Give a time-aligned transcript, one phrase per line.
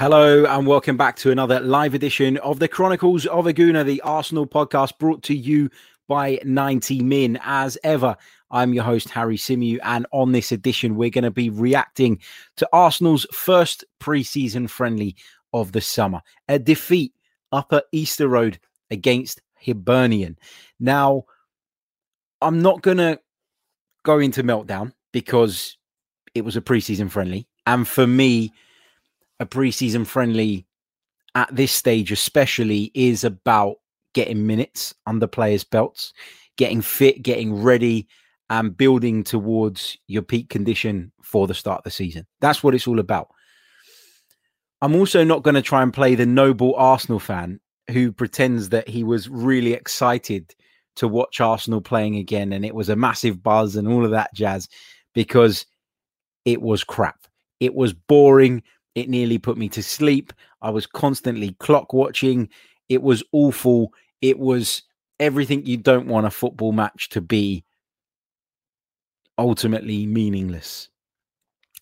[0.00, 4.00] Hello and welcome back to another live edition of the Chronicles of a Gooner, the
[4.00, 5.68] Arsenal podcast brought to you
[6.08, 7.38] by 90 Min.
[7.42, 8.16] As ever,
[8.50, 12.18] I'm your host, Harry Symeou, and on this edition, we're going to be reacting
[12.56, 15.16] to Arsenal's first pre-season friendly
[15.52, 17.12] of the summer, a defeat
[17.52, 18.58] up at Easter Road
[18.90, 20.38] against Hibernian.
[20.78, 21.24] Now,
[22.40, 23.20] I'm not going to
[24.02, 25.76] go into meltdown because
[26.34, 28.54] it was a pre-season friendly, and for me,
[29.40, 30.66] a preseason friendly
[31.34, 33.76] at this stage, especially, is about
[34.14, 36.12] getting minutes under players' belts,
[36.56, 38.06] getting fit, getting ready,
[38.50, 42.26] and building towards your peak condition for the start of the season.
[42.40, 43.28] That's what it's all about.
[44.82, 48.88] I'm also not going to try and play the noble Arsenal fan who pretends that
[48.88, 50.54] he was really excited
[50.96, 54.34] to watch Arsenal playing again and it was a massive buzz and all of that
[54.34, 54.68] jazz
[55.14, 55.66] because
[56.44, 57.26] it was crap.
[57.60, 58.62] It was boring.
[58.94, 60.32] It nearly put me to sleep.
[60.62, 62.48] I was constantly clock watching.
[62.88, 63.92] It was awful.
[64.20, 64.82] It was
[65.18, 67.64] everything you don't want a football match to be
[69.38, 70.88] ultimately meaningless.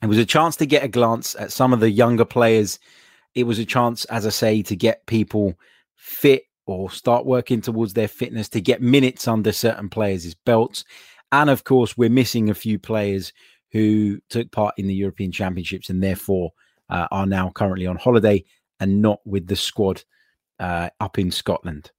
[0.03, 2.79] It was a chance to get a glance at some of the younger players.
[3.35, 5.55] It was a chance, as I say, to get people
[5.97, 10.85] fit or start working towards their fitness, to get minutes under certain players' belts.
[11.33, 13.33] And of course, we're missing a few players
[13.73, 16.53] who took part in the European Championships and therefore
[16.91, 18.45] uh, are now currently on holiday
[18.81, 20.03] and not with the squad
[20.59, 21.91] uh, up in Scotland.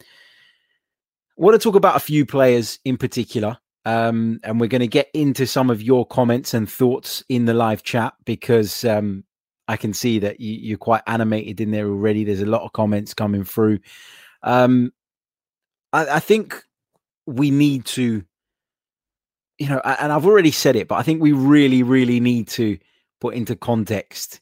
[0.00, 0.04] I
[1.36, 3.58] want to talk about a few players in particular.
[3.84, 7.54] Um, and we're going to get into some of your comments and thoughts in the
[7.54, 9.24] live chat because um,
[9.66, 12.24] I can see that you, are quite animated in there already.
[12.24, 13.78] There's a lot of comments coming through.
[14.42, 14.92] Um,
[15.92, 16.62] I, I think
[17.26, 18.24] we need to,
[19.58, 22.78] you know, and I've already said it, but I think we really, really need to
[23.20, 24.40] put into context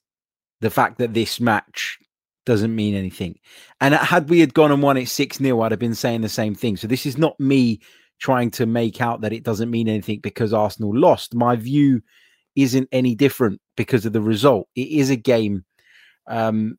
[0.60, 1.98] the fact that this match
[2.44, 3.38] doesn't mean anything.
[3.80, 6.28] And had we had gone and won it 6 0, I'd have been saying the
[6.28, 6.76] same thing.
[6.76, 7.80] So this is not me
[8.18, 11.34] trying to make out that it doesn't mean anything because Arsenal lost.
[11.34, 12.02] My view
[12.54, 14.68] isn't any different because of the result.
[14.74, 15.64] It is a game
[16.26, 16.78] um,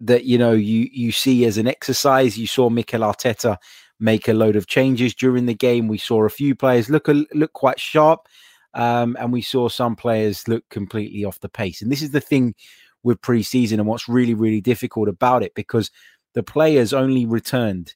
[0.00, 2.38] that you know you you see as an exercise.
[2.38, 3.58] You saw Mikel Arteta
[4.00, 5.88] make a load of changes during the game.
[5.88, 8.26] We saw a few players look look quite sharp.
[8.76, 11.80] Um, and we saw some players look completely off the pace.
[11.80, 12.54] And this is the thing
[13.02, 15.90] with preseason and what's really, really difficult about it because
[16.34, 17.94] the players only returned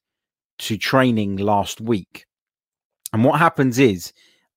[0.61, 2.27] to training last week.
[3.13, 4.13] And what happens is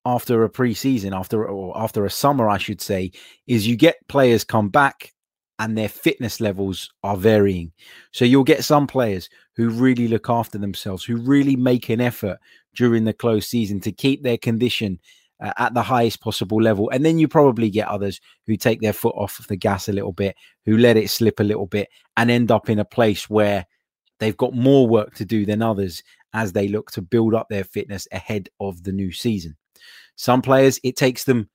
[0.05, 3.11] after a preseason, after or after a summer, I should say,
[3.45, 5.13] is you get players come back
[5.59, 7.73] and their fitness levels are varying.
[8.11, 12.37] So you'll get some players who really look after themselves, who really make an effort
[12.75, 14.99] during the close season to keep their condition
[15.43, 16.89] uh, at the highest possible level.
[16.89, 19.93] And then you probably get others who take their foot off of the gas a
[19.93, 23.29] little bit, who let it slip a little bit, and end up in a place
[23.29, 23.65] where
[24.19, 26.01] they've got more work to do than others
[26.33, 29.57] as they look to build up their fitness ahead of the new season.
[30.15, 31.49] Some players, it takes them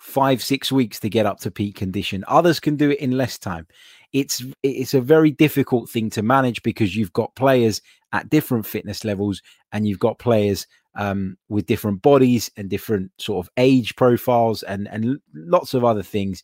[0.00, 2.24] five, six weeks to get up to peak condition.
[2.26, 3.66] Others can do it in less time.
[4.12, 7.80] It's it's a very difficult thing to manage because you've got players
[8.12, 9.40] at different fitness levels
[9.72, 10.66] and you've got players
[10.96, 16.02] um, with different bodies and different sort of age profiles and and lots of other
[16.02, 16.42] things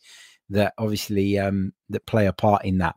[0.49, 2.95] that obviously um, that play a part in that.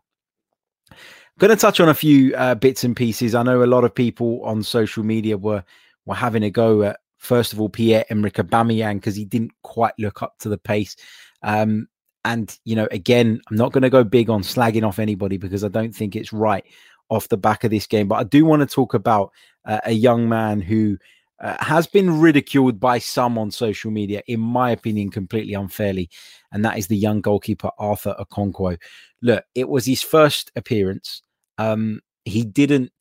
[0.90, 0.96] I'm
[1.38, 3.34] going to touch on a few uh, bits and pieces.
[3.34, 5.64] I know a lot of people on social media were
[6.06, 9.94] were having a go at first of all Pierre Emerick Aubameyang because he didn't quite
[9.98, 10.96] look up to the pace.
[11.42, 11.88] Um,
[12.24, 15.64] and you know, again, I'm not going to go big on slagging off anybody because
[15.64, 16.64] I don't think it's right
[17.08, 18.08] off the back of this game.
[18.08, 19.32] But I do want to talk about
[19.64, 20.98] uh, a young man who
[21.40, 26.10] uh, has been ridiculed by some on social media, in my opinion, completely unfairly.
[26.52, 28.78] And that is the young goalkeeper, Arthur Okonkwo.
[29.22, 31.22] Look, it was his first appearance.
[31.58, 32.92] Um, he didn't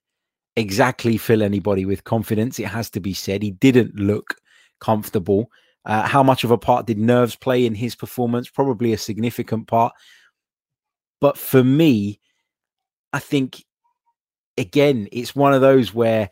[0.56, 3.44] exactly fill anybody with confidence, it has to be said.
[3.44, 4.36] He didn't look
[4.80, 5.50] comfortable.
[5.86, 8.50] Uh, how much of a part did nerves play in his performance?
[8.50, 9.94] Probably a significant part.
[11.22, 12.20] But for me,
[13.14, 13.64] I think,
[14.58, 16.30] again, it's one of those where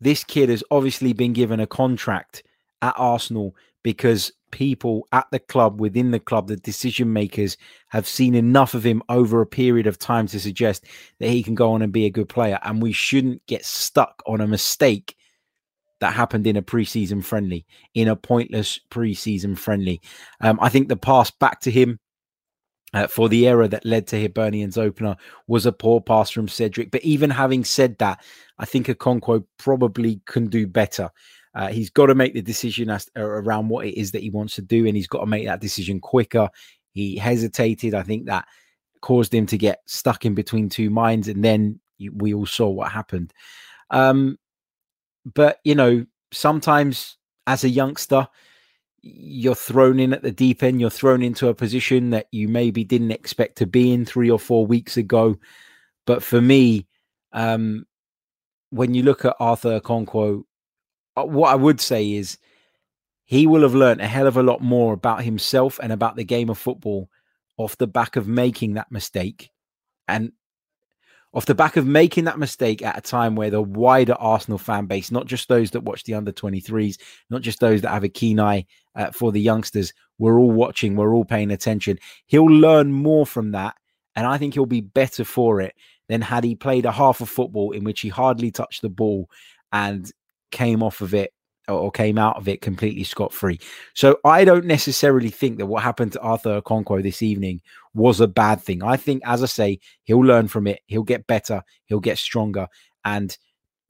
[0.00, 2.42] this kid has obviously been given a contract
[2.82, 7.56] at Arsenal because people at the club, within the club, the decision makers
[7.88, 10.84] have seen enough of him over a period of time to suggest
[11.20, 12.58] that he can go on and be a good player.
[12.62, 15.16] And we shouldn't get stuck on a mistake
[16.00, 20.00] that happened in a preseason friendly, in a pointless preseason friendly.
[20.40, 21.98] Um, I think the pass back to him
[22.94, 25.16] uh, for the error that led to Hibernian's opener
[25.46, 26.90] was a poor pass from Cedric.
[26.90, 28.22] But even having said that,
[28.58, 31.10] I think Okonkwo probably can do better.
[31.54, 34.30] Uh, he's got to make the decision as, uh, around what it is that he
[34.30, 36.48] wants to do, and he's got to make that decision quicker.
[36.92, 37.94] He hesitated.
[37.94, 38.46] I think that
[39.00, 41.80] caused him to get stuck in between two minds, and then
[42.12, 43.32] we all saw what happened.
[43.90, 44.38] Um,
[45.34, 48.28] but you know, sometimes as a youngster,
[49.02, 50.80] you're thrown in at the deep end.
[50.80, 54.38] You're thrown into a position that you maybe didn't expect to be in three or
[54.38, 55.36] four weeks ago.
[56.06, 56.86] But for me,
[57.32, 57.86] um,
[58.70, 60.42] when you look at Arthur Okonkwo,
[61.16, 62.38] uh, what I would say is
[63.24, 66.24] he will have learned a hell of a lot more about himself and about the
[66.24, 67.08] game of football
[67.56, 69.50] off the back of making that mistake.
[70.08, 70.32] And
[71.36, 74.86] off the back of making that mistake at a time where the wider Arsenal fan
[74.86, 76.96] base, not just those that watch the under 23s,
[77.28, 80.96] not just those that have a keen eye uh, for the youngsters, we're all watching,
[80.96, 81.98] we're all paying attention.
[82.24, 83.76] He'll learn more from that.
[84.16, 85.74] And I think he'll be better for it
[86.08, 89.28] than had he played a half of football in which he hardly touched the ball
[89.72, 90.10] and
[90.52, 91.34] came off of it
[91.68, 93.60] or came out of it completely scot free.
[93.92, 97.60] So I don't necessarily think that what happened to Arthur Okonkwo this evening
[97.96, 98.82] was a bad thing.
[98.82, 100.80] I think, as I say, he'll learn from it.
[100.86, 101.62] He'll get better.
[101.86, 102.68] He'll get stronger.
[103.04, 103.36] And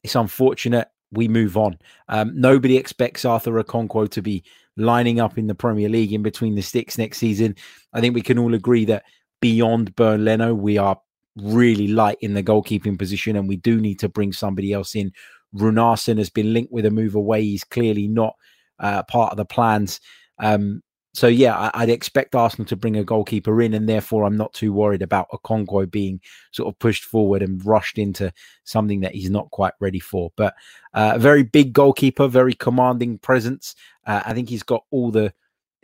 [0.02, 1.78] it's unfortunate we move on.
[2.08, 4.44] Um, nobody expects Arthur Okonkwo to be
[4.76, 7.56] lining up in the Premier League in between the sticks next season.
[7.92, 9.04] I think we can all agree that
[9.40, 10.98] beyond Bernd Leno, we are
[11.36, 15.12] really light in the goalkeeping position, and we do need to bring somebody else in
[15.54, 17.42] Runarsson has been linked with a move away.
[17.42, 18.34] He's clearly not
[18.78, 20.00] uh, part of the plans.
[20.38, 20.82] Um,
[21.16, 24.52] so yeah, I, would expect Arsenal to bring a goalkeeper in, and therefore I'm not
[24.52, 26.20] too worried about Okonkwo being
[26.52, 28.30] sort of pushed forward and rushed into
[28.64, 30.30] something that he's not quite ready for.
[30.36, 30.54] But
[30.92, 33.74] uh, a very big goalkeeper, very commanding presence.
[34.06, 35.32] Uh, I think he's got all the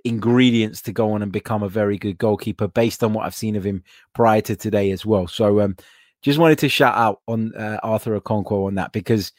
[0.04, 3.56] ingredients to go on and become a very good goalkeeper based on what I've seen
[3.56, 5.26] of him prior to today as well.
[5.28, 5.78] So um,
[6.20, 9.32] just wanted to shout out on uh, Arthur Okonkwo on that because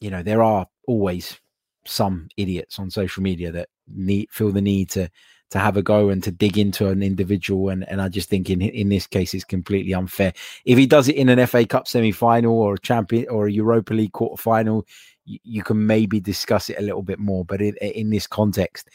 [0.00, 1.38] you know there are always
[1.86, 5.10] some idiots on social media that need feel the need to
[5.50, 8.50] to have a go and to dig into an individual and and I just think
[8.50, 10.32] in in this case it's completely unfair.
[10.64, 13.52] If he does it in an FA Cup semi final or a champion or a
[13.52, 14.86] Europa League quarter final,
[15.24, 17.44] you, you, can maybe discuss it a little bit more.
[17.44, 18.88] But in, in this context,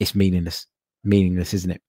[0.00, 0.66] it's meaningless,
[1.04, 1.82] meaningless, isn't it?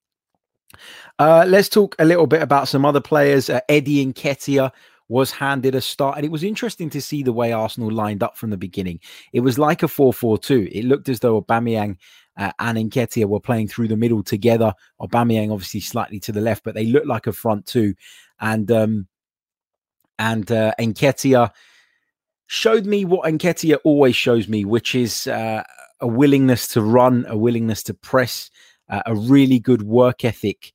[1.19, 3.49] Uh, let's talk a little bit about some other players.
[3.49, 4.71] Uh, Eddie Nketiah
[5.09, 6.17] was handed a start.
[6.17, 8.99] And it was interesting to see the way Arsenal lined up from the beginning.
[9.33, 10.69] It was like a 4 4 2.
[10.71, 11.97] It looked as though Aubameyang
[12.37, 14.73] uh, and Nketiah were playing through the middle together.
[15.01, 17.95] Aubameyang obviously slightly to the left, but they looked like a front two.
[18.39, 19.07] And um,
[20.19, 21.51] and uh, Nketiah
[22.47, 25.63] showed me what Nketiah always shows me, which is uh,
[25.99, 28.49] a willingness to run, a willingness to press,
[28.89, 30.73] uh, a really good work ethic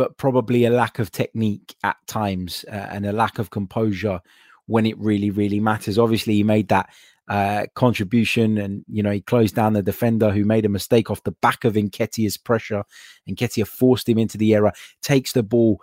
[0.00, 4.18] but probably a lack of technique at times uh, and a lack of composure
[4.64, 5.98] when it really, really matters.
[5.98, 6.88] Obviously, he made that
[7.28, 11.22] uh, contribution and, you know, he closed down the defender who made a mistake off
[11.24, 12.82] the back of Nketiah's pressure.
[13.28, 15.82] Nketiah forced him into the error, takes the ball,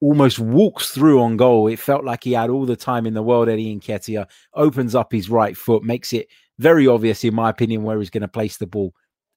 [0.00, 1.68] almost walks through on goal.
[1.68, 5.12] It felt like he had all the time in the world, Eddie Nketiah, opens up
[5.12, 8.56] his right foot, makes it very obvious, in my opinion, where he's going to place
[8.56, 8.94] the ball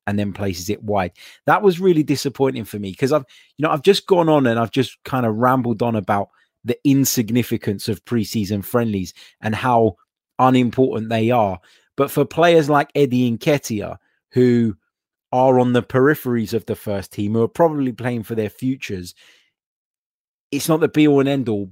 [0.08, 1.12] and then places it wide.
[1.46, 3.26] That was really disappointing for me because I've,
[3.58, 6.30] you know, I've just gone on and I've just kind of rambled on about
[6.64, 9.96] the insignificance of preseason friendlies and how
[10.40, 11.60] unimportant they are.
[11.98, 13.98] But for players like Eddie Nketiah,
[14.32, 14.76] who
[15.32, 19.16] are on the peripheries of the first team, who are probably playing for their futures,
[20.52, 21.72] it's not the be all and end all,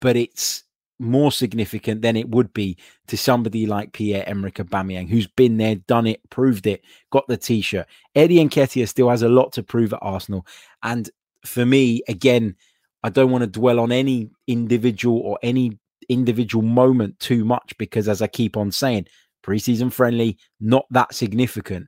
[0.00, 0.64] but it's
[0.98, 2.76] more significant than it would be
[3.06, 7.36] to somebody like Pierre Emerick Aubameyang, who's been there, done it, proved it, got the
[7.36, 7.86] t-shirt.
[8.14, 10.46] Eddie Nketiah still has a lot to prove at Arsenal,
[10.82, 11.08] and
[11.44, 12.56] for me, again,
[13.02, 15.78] I don't want to dwell on any individual or any
[16.08, 19.06] individual moment too much because, as I keep on saying,
[19.44, 21.86] preseason friendly, not that significant.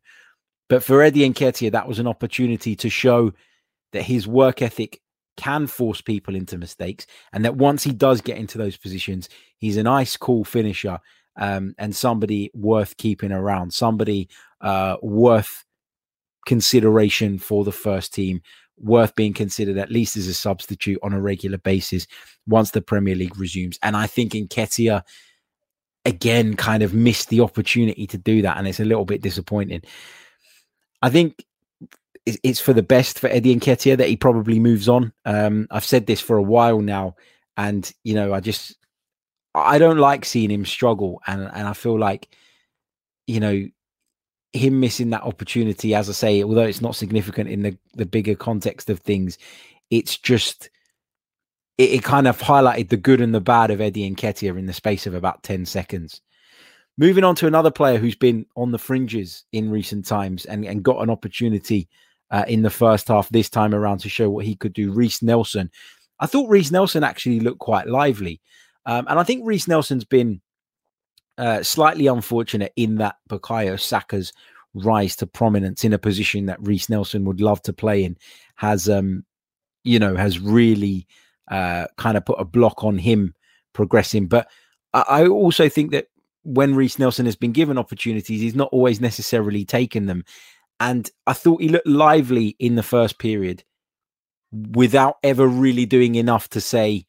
[0.69, 3.33] But for Eddie Nketiah, that was an opportunity to show
[3.93, 5.01] that his work ethic
[5.41, 9.79] can force people into mistakes, and that once he does get into those positions, he's
[9.79, 10.99] an ice cool finisher
[11.37, 14.29] um, and somebody worth keeping around, somebody
[14.61, 15.65] uh, worth
[16.47, 18.43] consideration for the first team,
[18.77, 22.07] worth being considered at least as a substitute on a regular basis
[22.47, 23.79] once the Premier League resumes.
[23.83, 25.03] And I think Nketiah
[26.05, 29.83] again kind of missed the opportunity to do that, and it's a little bit disappointing.
[31.03, 31.45] I think
[32.27, 35.13] it's for the best for Eddie and Nketiah that he probably moves on.
[35.25, 37.17] Um, I've said this for a while now,
[37.57, 38.77] and you know, I just
[39.55, 42.29] I don't like seeing him struggle, and and I feel like
[43.27, 43.67] you know
[44.53, 45.95] him missing that opportunity.
[45.95, 49.39] As I say, although it's not significant in the the bigger context of things,
[49.91, 50.71] it's just
[51.79, 54.67] it, it kind of highlighted the good and the bad of Eddie and Nketiah in
[54.67, 56.21] the space of about ten seconds.
[56.99, 60.83] Moving on to another player who's been on the fringes in recent times and, and
[60.83, 61.89] got an opportunity
[62.31, 64.93] uh, in the first half this time around to show what he could do.
[64.93, 65.71] Reiss Nelson.
[66.19, 68.41] I thought Reiss Nelson actually looked quite lively.
[68.87, 70.41] Um, and I think Reiss Nelson's been
[71.39, 74.33] uh, slightly unfortunate in that Bukayo Saka's
[74.75, 78.17] rise to prominence in a position that Reiss Nelson would love to play in
[78.57, 79.25] has, um,
[79.83, 81.07] you know, has really
[81.51, 83.35] uh, kind of put a block on him
[83.73, 84.29] progressing.
[84.29, 84.49] But
[84.93, 86.07] I, I also think that
[86.43, 90.25] when Reiss Nelson has been given opportunities, he's not always necessarily taken them.
[90.81, 93.63] And I thought he looked lively in the first period
[94.51, 97.05] without ever really doing enough to say,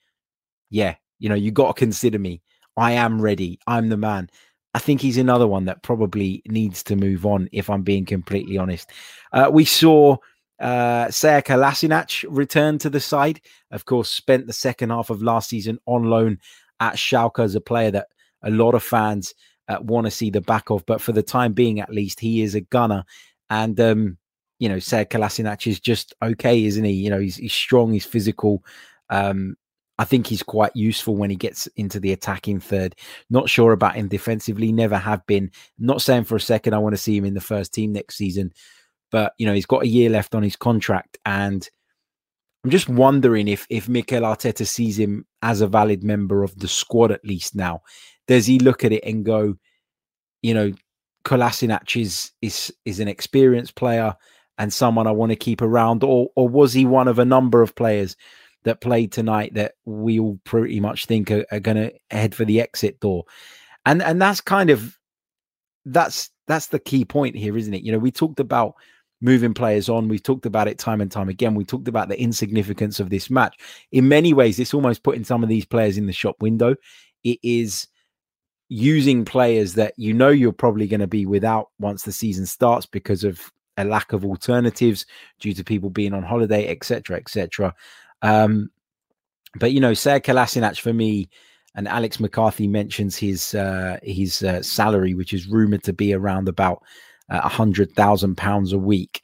[0.70, 2.42] yeah, you know, you got to consider me.
[2.78, 3.60] I am ready.
[3.66, 4.30] I'm the man.
[4.74, 8.58] I think he's another one that probably needs to move on, if I'm being completely
[8.58, 8.90] honest.
[9.34, 10.18] Uh, we saw
[10.60, 13.42] uh, Sead Kolasinac return to the side.
[13.72, 16.40] Of course, spent the second half of last season on loan
[16.80, 18.08] at Schalke as a player that
[18.44, 19.34] a lot of fans
[19.68, 20.86] uh, want to see the back of.
[20.86, 23.04] But for the time being, at least, he is a gunner.
[23.52, 24.18] And, um,
[24.58, 26.94] you know, Sead Kolasinac is just okay, isn't he?
[26.94, 28.64] You know, he's, he's strong, he's physical.
[29.10, 29.58] Um,
[30.00, 32.96] I think he's quite useful when he gets into the attacking third.
[33.30, 35.52] Not sure about him defensively, never have been.
[35.78, 38.16] Not saying for a second I want to see him in the first team next
[38.16, 38.52] season,
[39.12, 41.70] but you know, he's got a year left on his contract and
[42.64, 46.68] I'm just wondering if if Mikel Arteta sees him as a valid member of the
[46.68, 47.82] squad at least now.
[48.28, 49.58] Does he look at it and go,
[50.42, 50.72] you know,
[51.24, 54.16] Kolasinac is is is an experienced player
[54.58, 57.62] and someone I want to keep around, or or was he one of a number
[57.62, 58.16] of players
[58.64, 62.46] that played tonight that we all pretty much think are, are going to head for
[62.46, 63.26] the exit door?
[63.86, 64.98] And and that's kind of
[65.86, 67.84] that's that's the key point here, isn't it?
[67.84, 68.76] You know, we talked about
[69.22, 70.08] moving players on.
[70.08, 71.56] We've talked about it time and time again.
[71.56, 73.56] We talked about the insignificance of this match.
[73.92, 76.76] In many ways, it's almost putting some of these players in the shop window.
[77.24, 77.88] It is
[78.72, 82.86] using players that you know you're probably going to be without once the season starts
[82.86, 85.06] because of a lack of alternatives
[85.42, 87.76] due to people being on holiday, etc., etc.
[88.22, 88.70] Um,
[89.56, 91.30] but you know, Sead Kolasinac for me,
[91.76, 96.48] and Alex McCarthy mentions his uh, his uh, salary, which is rumored to be around
[96.48, 96.82] about
[97.30, 99.22] uh, a uh, hundred thousand pounds a week.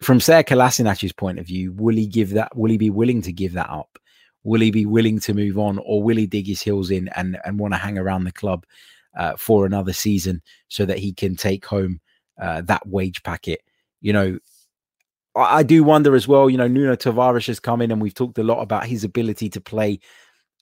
[0.00, 2.56] From Sead Kolasinac's point of view, will he give that?
[2.56, 3.98] Will he be willing to give that up?
[4.44, 7.38] Will he be willing to move on, or will he dig his heels in and
[7.44, 8.64] and want to hang around the club
[9.16, 12.00] uh, for another season so that he can take home
[12.40, 13.60] uh, that wage packet?
[14.00, 14.38] You know,
[15.34, 16.48] I, I do wonder as well.
[16.48, 19.48] You know, Nuno Tavares has come in, and we've talked a lot about his ability
[19.50, 20.00] to play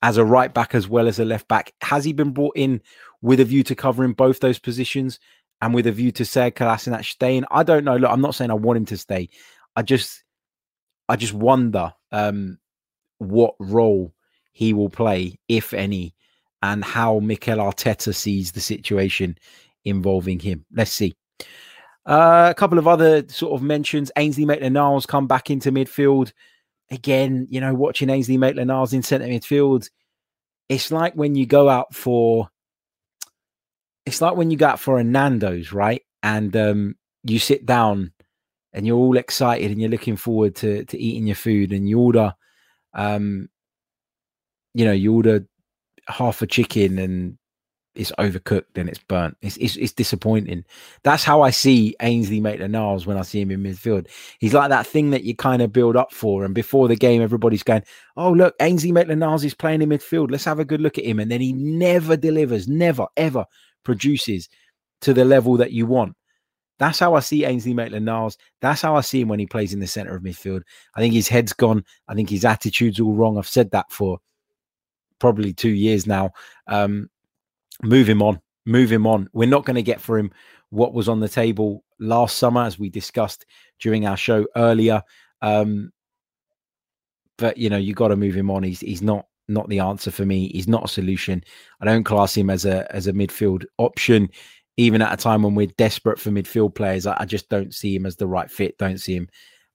[0.02, 1.72] as a right back as well as a left back.
[1.82, 2.80] Has he been brought in
[3.22, 5.18] with a view to covering both those positions
[5.62, 7.44] and with a view to Sead Kolasinac staying?
[7.50, 7.96] I don't know.
[7.96, 9.28] Look, I'm not saying I want him to stay.
[9.74, 10.22] I just,
[11.08, 11.92] I just wonder.
[12.12, 12.58] Um,
[13.18, 14.12] what role
[14.52, 16.14] he will play, if any,
[16.62, 19.36] and how Mikel Arteta sees the situation
[19.84, 20.64] involving him.
[20.74, 21.14] Let's see.
[22.06, 24.10] Uh, a couple of other sort of mentions.
[24.16, 26.32] Ainsley Maitland-Niles come back into midfield.
[26.90, 29.90] Again, you know, watching Ainsley Maitland-Niles in centre midfield,
[30.68, 32.48] it's like when you go out for,
[34.04, 36.02] it's like when you go out for a Nando's, right?
[36.22, 38.12] And um, you sit down
[38.72, 41.98] and you're all excited and you're looking forward to to eating your food and you
[41.98, 42.34] order
[42.96, 43.48] um,
[44.74, 45.46] you know, you order
[46.08, 47.38] half a chicken and
[47.94, 49.36] it's overcooked and it's burnt.
[49.40, 50.64] It's, it's, it's disappointing.
[51.02, 54.06] That's how I see Ainsley Maitland-Niles when I see him in midfield.
[54.38, 57.22] He's like that thing that you kind of build up for, and before the game,
[57.22, 57.82] everybody's going,
[58.16, 60.30] "Oh, look, Ainsley Maitland-Niles is playing in midfield.
[60.30, 63.46] Let's have a good look at him." And then he never delivers, never ever
[63.82, 64.48] produces
[65.00, 66.16] to the level that you want.
[66.78, 68.36] That's how I see Ainsley Maitland-Niles.
[68.60, 70.62] That's how I see him when he plays in the centre of midfield.
[70.94, 71.84] I think his head's gone.
[72.08, 73.38] I think his attitude's all wrong.
[73.38, 74.18] I've said that for
[75.18, 76.32] probably two years now.
[76.66, 77.08] Um,
[77.82, 78.40] move him on.
[78.66, 79.28] Move him on.
[79.32, 80.30] We're not going to get for him
[80.70, 83.46] what was on the table last summer, as we discussed
[83.80, 85.02] during our show earlier.
[85.40, 85.92] Um,
[87.38, 88.62] but you know, you got to move him on.
[88.62, 90.48] He's he's not not the answer for me.
[90.48, 91.42] He's not a solution.
[91.80, 94.28] I don't class him as a as a midfield option
[94.76, 97.94] even at a time when we're desperate for midfield players, I, I just don't see
[97.94, 98.78] him as the right fit.
[98.78, 99.28] Don't see him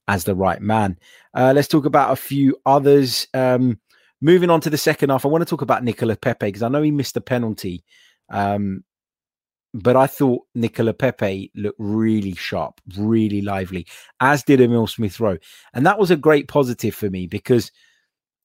[0.08, 0.98] as the right man.
[1.34, 3.26] Uh, let's talk about a few others.
[3.34, 3.80] Um,
[4.20, 6.68] moving on to the second half, I want to talk about Nicola Pepe because I
[6.68, 7.84] know he missed a penalty
[8.30, 8.84] Um,
[9.74, 13.86] but I thought Nicola Pepe looked really sharp, really lively,
[14.20, 15.38] as did Emil Smith Rowe.
[15.72, 17.72] And that was a great positive for me because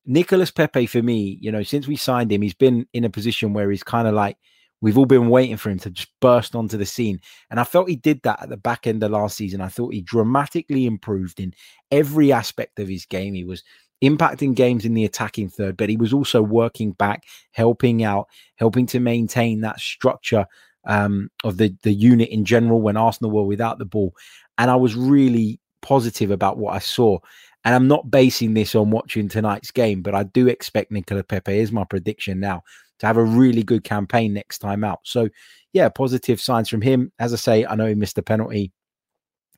[0.05, 3.53] Nicolas Pepe, for me, you know, since we signed him, he's been in a position
[3.53, 4.37] where he's kind of like,
[4.81, 7.19] we've all been waiting for him to just burst onto the scene.
[7.49, 9.61] And I felt he did that at the back end of last season.
[9.61, 11.53] I thought he dramatically improved in
[11.91, 13.33] every aspect of his game.
[13.33, 13.63] He was
[14.03, 18.85] impacting games in the attacking third, but he was also working back, helping out, helping
[18.87, 20.45] to maintain that structure
[20.85, 24.13] um, of the the unit in general when Arsenal were without the ball,
[24.57, 27.19] and I was really positive about what I saw.
[27.65, 31.59] And I'm not basing this on watching tonight's game, but I do expect Nicola Pepe
[31.59, 32.63] is my prediction now
[32.99, 34.99] to have a really good campaign next time out.
[35.03, 35.29] So,
[35.73, 37.11] yeah, positive signs from him.
[37.19, 38.71] As I say, I know he missed a penalty.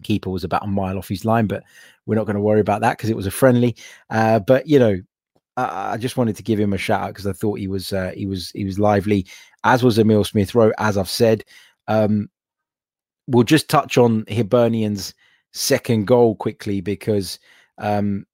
[0.03, 1.63] Keeper was about a mile off his line, but
[2.05, 3.75] we're not going to worry about that because it was a friendly.
[4.09, 4.97] Uh, but you know,
[5.57, 7.93] I, I just wanted to give him a shout out because I thought he was
[7.93, 9.27] uh, he was he was lively,
[9.63, 10.71] as was Emil Smith Rowe.
[10.77, 11.43] As I've said,
[11.87, 12.29] um,
[13.27, 15.13] we'll just touch on Hibernian's
[15.53, 17.39] second goal quickly because
[17.79, 18.25] um,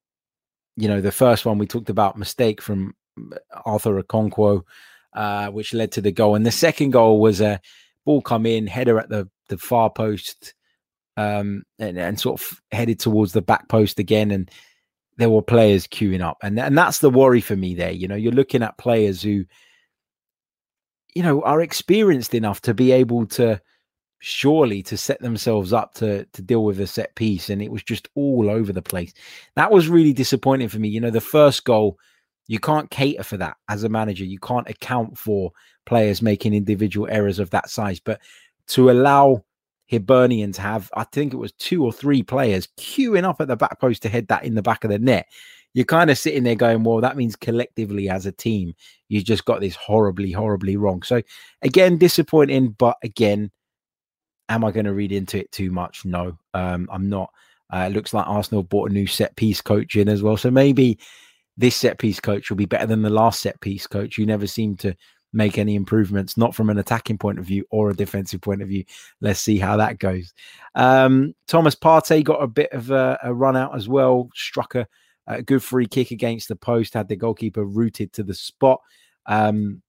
[0.75, 2.93] you know the first one we talked about mistake from
[3.31, 4.63] uh, Arthur Okonkwo,
[5.13, 7.61] uh, which led to the goal, and the second goal was a
[8.05, 10.53] ball come in header at the the far post.
[11.17, 14.51] Um, and, and sort of headed towards the back post again, and
[15.17, 17.73] there were players queuing up, and and that's the worry for me.
[17.73, 19.45] There, you know, you're looking at players who,
[21.13, 23.61] you know, are experienced enough to be able to
[24.19, 27.83] surely to set themselves up to to deal with a set piece, and it was
[27.83, 29.13] just all over the place.
[29.55, 30.89] That was really disappointing for me.
[30.89, 31.97] You know, the first goal,
[32.47, 34.25] you can't cater for that as a manager.
[34.25, 35.51] You can't account for
[35.85, 38.19] players making individual errors of that size, but
[38.67, 39.43] to allow
[39.91, 43.79] Hibernians have, I think it was two or three players queuing up at the back
[43.79, 45.27] post to head that in the back of the net.
[45.73, 48.73] You're kind of sitting there going, well, that means collectively as a team,
[49.09, 51.03] you just got this horribly, horribly wrong.
[51.03, 51.21] So,
[51.61, 52.69] again, disappointing.
[52.69, 53.51] But again,
[54.49, 56.05] am I going to read into it too much?
[56.05, 57.31] No, um, I'm not.
[57.73, 60.37] Uh, it looks like Arsenal bought a new set piece coach in as well.
[60.37, 60.99] So maybe
[61.57, 64.17] this set piece coach will be better than the last set piece coach.
[64.17, 64.95] You never seem to
[65.33, 68.69] make any improvements, not from an attacking point of view or a defensive point of
[68.69, 68.85] view.
[69.19, 70.33] Let's see how that goes.
[70.75, 74.87] Um, Thomas Partey got a bit of a, a run out as well, struck a,
[75.27, 78.79] a, good free kick against the post, had the goalkeeper rooted to the spot.
[79.25, 79.81] Um,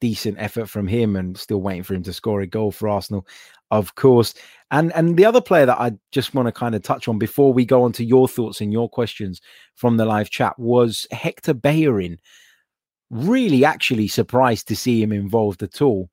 [0.00, 3.26] decent effort from him and still waiting for him to score a goal for Arsenal,
[3.70, 4.34] of course.
[4.70, 7.52] And and the other player that I just want to kind of touch on before
[7.52, 9.40] we go on to your thoughts and your questions
[9.74, 12.18] from the live chat was Hector Bellerin
[13.10, 16.10] really actually surprised to see him involved at all.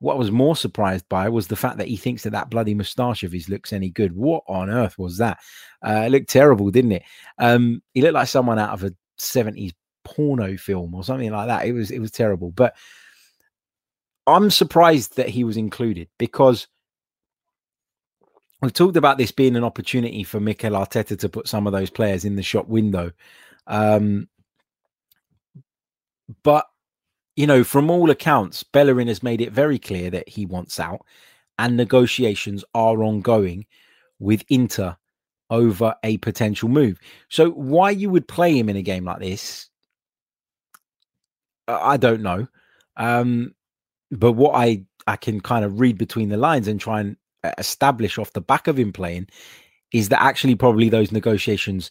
[0.00, 2.74] What I was more surprised by was the fact that he thinks that that bloody
[2.74, 4.16] moustache of his looks any good.
[4.16, 5.38] What on earth was that?
[5.86, 7.04] Uh, it looked terrible, didn't it?
[7.38, 9.72] Um, he looked like someone out of a 70s
[10.04, 11.66] porno film or something like that.
[11.66, 12.50] It was it was terrible.
[12.50, 12.74] But
[14.26, 16.68] I'm surprised that he was included because
[18.60, 21.90] we've talked about this being an opportunity for Mikel Arteta to put some of those
[21.90, 23.12] players in the shop window.
[23.66, 24.28] Um,
[26.42, 26.66] but
[27.36, 31.04] you know, from all accounts, Bellerin has made it very clear that he wants out,
[31.58, 33.66] and negotiations are ongoing
[34.18, 34.96] with Inter
[35.50, 36.98] over a potential move.
[37.28, 39.70] So, why you would play him in a game like this,
[41.68, 42.48] I don't know.
[42.96, 43.54] Um,
[44.10, 47.52] but what I I can kind of read between the lines and try and uh,
[47.58, 49.28] establish off the back of him playing
[49.92, 51.90] is that actually probably those negotiations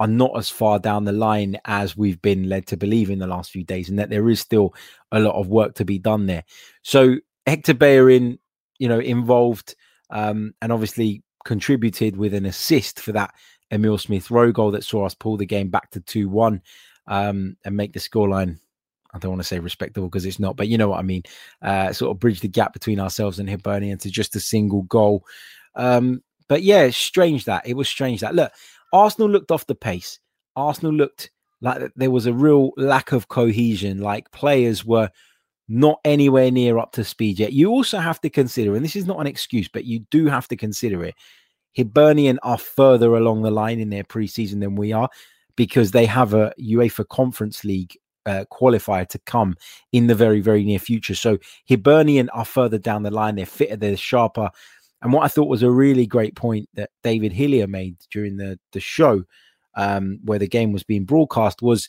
[0.00, 3.26] are not as far down the line as we've been led to believe in the
[3.26, 4.74] last few days, and that there is still
[5.12, 6.44] a lot of work to be done there.
[6.82, 8.38] So Hector Bellerin,
[8.78, 9.74] you know, involved
[10.10, 13.34] um, and obviously contributed with an assist for that
[13.70, 16.62] Emil Smith Rowe goal that saw us pull the game back to 2 1
[17.06, 18.58] um, and make the scoreline.
[19.16, 21.22] I don't want to say respectable because it's not, but you know what I mean.
[21.62, 25.24] Uh, sort of bridge the gap between ourselves and Hibernian to just a single goal.
[25.74, 28.52] Um, but yeah, strange that it was strange that look,
[28.92, 30.20] Arsenal looked off the pace.
[30.54, 35.10] Arsenal looked like there was a real lack of cohesion, like players were
[35.68, 37.52] not anywhere near up to speed yet.
[37.52, 40.46] You also have to consider, and this is not an excuse, but you do have
[40.48, 41.14] to consider it.
[41.76, 45.10] Hibernian are further along the line in their preseason than we are
[45.56, 49.54] because they have a UEFA Conference League uh, qualifier to come
[49.92, 51.14] in the very, very near future.
[51.14, 53.36] So Hibernian are further down the line.
[53.36, 54.50] They're fitter, they're sharper.
[55.02, 58.58] And what I thought was a really great point that David Hillier made during the
[58.72, 59.24] the show,
[59.76, 61.88] um, where the game was being broadcast, was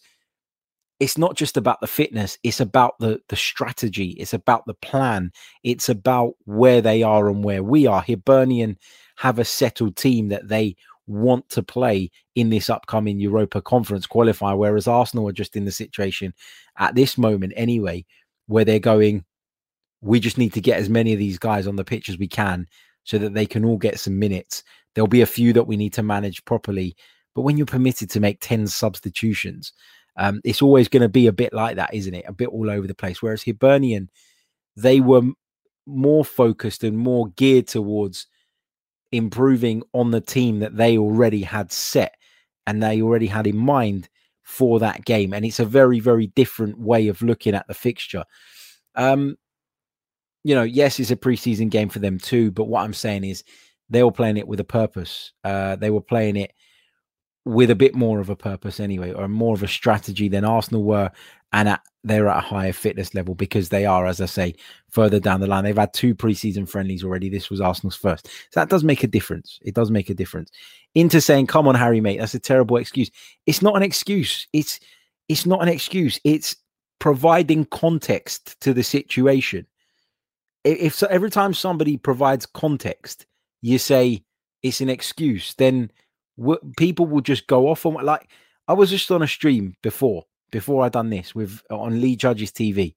[1.00, 5.32] it's not just about the fitness; it's about the the strategy, it's about the plan,
[5.64, 8.02] it's about where they are and where we are.
[8.02, 8.78] Hibernian
[9.18, 10.76] have a settled team that they
[11.08, 15.72] want to play in this upcoming Europa Conference qualifier, whereas Arsenal are just in the
[15.72, 16.34] situation
[16.78, 18.06] at this moment anyway,
[18.48, 19.26] where they're going,
[20.02, 22.28] We just need to get as many of these guys on the pitch as we
[22.28, 22.68] can
[23.04, 24.64] so that they can all get some minutes.
[24.94, 26.96] There'll be a few that we need to manage properly.
[27.34, 29.72] But when you're permitted to make 10 substitutions,
[30.18, 32.26] um, it's always going to be a bit like that, isn't it?
[32.28, 33.22] A bit all over the place.
[33.22, 34.10] Whereas Hibernian,
[34.76, 35.22] they were
[35.86, 38.28] more focused and more geared towards
[39.12, 42.16] improving on the team that they already had set
[42.66, 44.10] and they already had in mind
[44.44, 45.34] for that game.
[45.34, 48.24] And it's a very, very different way of looking at the fixture.
[48.96, 49.38] Um,
[50.44, 52.52] you know, yes, it's a preseason game for them too.
[52.52, 53.44] But what I'm saying is
[53.90, 55.34] they were playing it with a purpose.
[55.44, 56.54] Uh, they were playing it
[57.46, 60.84] with a bit more of a purpose anyway, or more of a strategy than Arsenal
[60.84, 61.12] were.
[61.54, 64.56] And at, they're at a higher fitness level because they are, as I say,
[64.90, 65.64] further down the line.
[65.64, 67.30] They've had two preseason friendlies already.
[67.30, 68.28] This was Arsenal's first.
[68.28, 69.60] So that does make a difference.
[69.64, 70.52] It does make a difference.
[70.96, 73.10] Into saying, come on, Harry, mate, that's a terrible excuse.
[73.46, 74.48] It's not an excuse.
[74.54, 74.80] It's
[75.30, 76.20] it's not an excuse.
[76.24, 76.56] It's
[77.00, 79.68] providing context to the situation.
[80.64, 83.26] If so, every time somebody provides context,
[83.62, 84.24] you say
[84.64, 85.92] it's an excuse, then
[86.38, 88.30] w- people will just go off on like
[88.68, 92.16] I was just on a stream before before I done this with uh, on Lee
[92.16, 92.96] Judge's TV,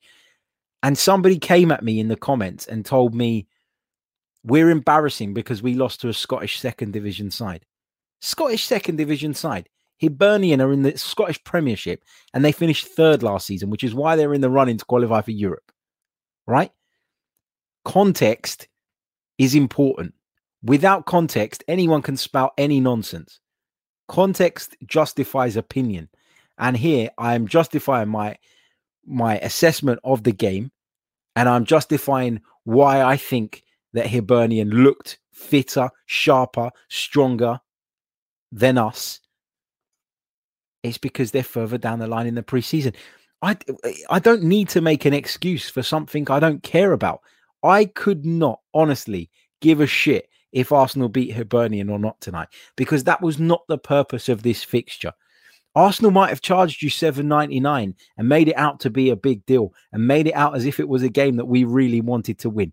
[0.82, 3.46] and somebody came at me in the comments and told me
[4.44, 7.66] we're embarrassing because we lost to a Scottish second division side.
[8.20, 9.68] Scottish second division side.
[10.00, 14.16] Hibernian are in the Scottish Premiership and they finished third last season, which is why
[14.16, 15.72] they're in the running to qualify for Europe.
[16.46, 16.72] Right?
[17.84, 18.68] Context
[19.36, 20.14] is important.
[20.62, 23.40] Without context, anyone can spout any nonsense.
[24.08, 26.08] Context justifies opinion.
[26.60, 28.36] And here I am justifying my
[29.04, 30.70] my assessment of the game
[31.34, 37.60] and I'm justifying why I think that Hibernian looked fitter, sharper, stronger
[38.52, 39.20] than us.
[40.82, 42.94] It's because they're further down the line in the preseason.
[43.42, 43.56] I
[44.10, 47.20] I don't need to make an excuse for something I don't care about.
[47.62, 53.04] I could not honestly give a shit if Arsenal beat Hibernian or not tonight because
[53.04, 55.12] that was not the purpose of this fixture.
[55.74, 59.72] Arsenal might have charged you 7.99 and made it out to be a big deal
[59.92, 62.50] and made it out as if it was a game that we really wanted to
[62.50, 62.72] win.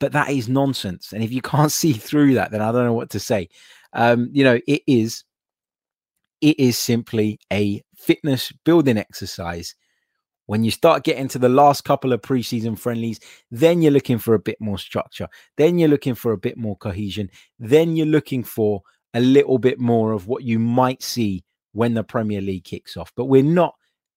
[0.00, 1.12] But that is nonsense.
[1.12, 3.48] And if you can't see through that, then I don't know what to say.
[3.92, 5.24] Um, you know, it is
[6.40, 9.74] it is simply a fitness building exercise.
[10.46, 14.34] When you start getting to the last couple of preseason friendlies, then you're looking for
[14.34, 15.28] a bit more structure.
[15.56, 17.28] Then you're looking for a bit more cohesion.
[17.58, 18.82] Then you're looking for
[19.14, 23.12] a little bit more of what you might see when the Premier League kicks off.
[23.16, 23.74] But we're not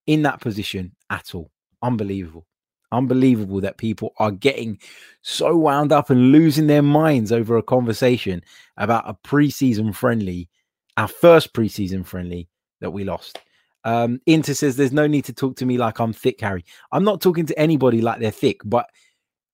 [0.07, 1.51] in that position at all.
[1.81, 2.45] Unbelievable.
[2.91, 4.77] Unbelievable that people are getting
[5.21, 8.41] so wound up and losing their minds over a conversation
[8.77, 10.49] about a preseason friendly,
[10.97, 12.49] our first preseason friendly
[12.81, 13.39] that we lost.
[13.83, 16.65] Um, Inter says there's no need to talk to me like I'm thick, Harry.
[16.91, 18.89] I'm not talking to anybody like they're thick, but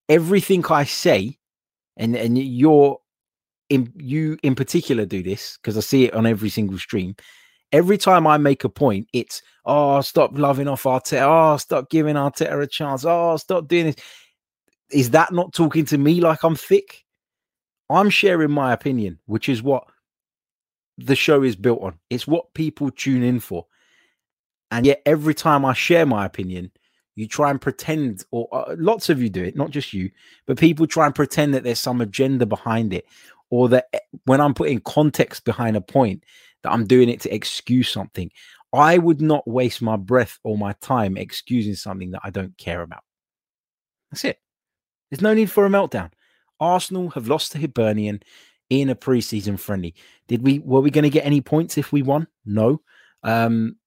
[0.10, 1.38] everything I say,
[1.96, 3.00] and and you're
[3.70, 7.16] in you in particular do this because I see it on every single stream
[7.72, 11.22] every time I make a point, it's oh, stop loving off Arteta.
[11.22, 13.06] Oh, stop giving Arteta a chance.
[13.06, 13.96] Oh, stop doing this.
[14.92, 17.04] Is that not talking to me like I'm thick?
[17.90, 19.86] I'm sharing my opinion, which is what
[20.98, 22.00] the show is built on.
[22.10, 23.66] It's what people tune in for.
[24.72, 26.72] And yet, every time I share my opinion,
[27.16, 30.12] you try and pretend, or uh, lots of you do it, not just you,
[30.46, 33.06] but people try and pretend that there's some agenda behind it,
[33.50, 36.24] or that eh, when I'm putting context behind a point,
[36.64, 38.32] that I'm doing it to excuse something.
[38.74, 42.82] I would not waste my breath or my time excusing something that I don't care
[42.82, 43.04] about.
[44.12, 44.40] That's it.
[45.10, 46.12] There's no need for a meltdown.
[46.60, 48.22] Arsenal have lost to Hibernian
[48.70, 49.96] in a preseason friendly.
[50.28, 52.28] Did we were we going to get any points if we won?
[52.46, 52.82] No.
[53.24, 53.78] Um,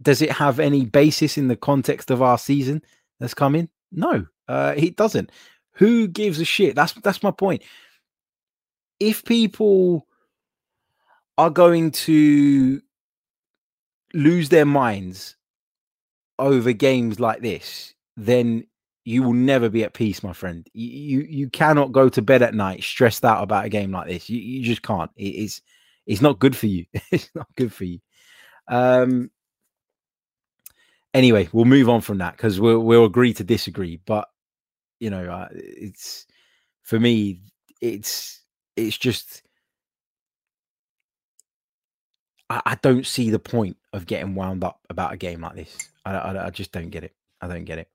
[0.00, 2.82] does it have any basis in the context of our season
[3.18, 3.68] that's coming?
[3.92, 5.30] No, uh, it doesn't.
[5.74, 6.74] Who gives a shit?
[6.74, 7.62] That's that's my point.
[8.98, 10.06] If people
[11.40, 12.82] are going to
[14.12, 15.36] lose their minds
[16.38, 18.66] over games like this, then
[19.06, 20.68] you will never be at peace, my friend.
[20.74, 24.28] You you, cannot go to bed at night stressed out about a game like this.
[24.28, 25.10] You, you just can't.
[25.16, 25.62] It is
[26.06, 26.84] it's not good for you.
[27.10, 28.00] it's not good for you.
[28.68, 29.30] Um
[31.14, 33.98] anyway, we'll move on from that because we'll we'll agree to disagree.
[34.04, 34.28] But
[34.98, 36.26] you know, uh, it's
[36.82, 37.40] for me,
[37.80, 38.42] it's
[38.76, 39.42] it's just
[42.50, 45.90] I, I, don't see the point of getting wound up about a game like this.
[46.04, 47.14] I, I, I just don't get it.
[47.40, 47.88] I don't get it.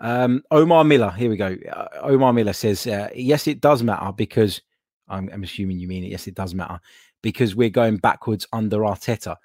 [0.00, 1.56] Um, Omar Miller, here we go.
[1.70, 4.62] Uh, Omar Miller says, uh, yes, it does matter because
[5.08, 6.10] I'm, I'm, assuming you mean it.
[6.10, 6.80] Yes, it does matter
[7.22, 9.36] because we're going backwards under Arteta.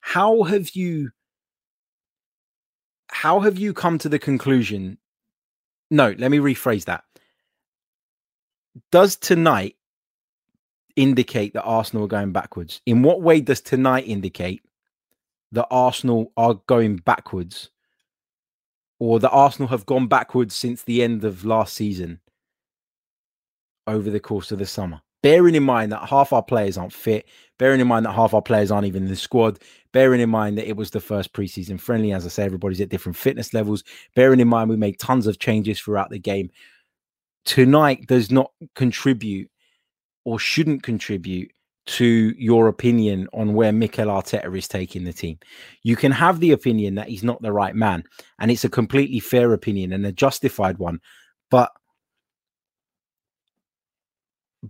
[0.00, 1.10] How have you?
[3.10, 4.98] How have you come to the conclusion
[5.90, 7.04] no, let me rephrase that.
[8.90, 9.76] Does tonight
[10.96, 12.80] indicate that Arsenal are going backwards?
[12.86, 14.62] In what way does tonight indicate
[15.52, 17.70] that Arsenal are going backwards
[18.98, 22.20] or that Arsenal have gone backwards since the end of last season
[23.86, 25.00] over the course of the summer?
[25.22, 27.26] Bearing in mind that half our players aren't fit,
[27.58, 29.58] bearing in mind that half our players aren't even in the squad,
[29.92, 32.12] bearing in mind that it was the first preseason friendly.
[32.12, 33.84] As I say, everybody's at different fitness levels.
[34.14, 36.50] Bearing in mind we made tons of changes throughout the game.
[37.46, 39.50] Tonight does not contribute
[40.24, 41.50] or shouldn't contribute
[41.86, 45.38] to your opinion on where Mikel Arteta is taking the team.
[45.82, 48.04] You can have the opinion that he's not the right man,
[48.38, 51.00] and it's a completely fair opinion and a justified one.
[51.50, 51.70] But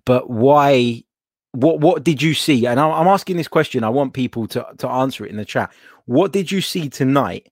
[0.05, 1.05] but why
[1.53, 2.67] what what did you see?
[2.67, 3.85] And I'm asking this question.
[3.85, 5.73] I want people to to answer it in the chat.
[6.07, 7.49] What did you see tonight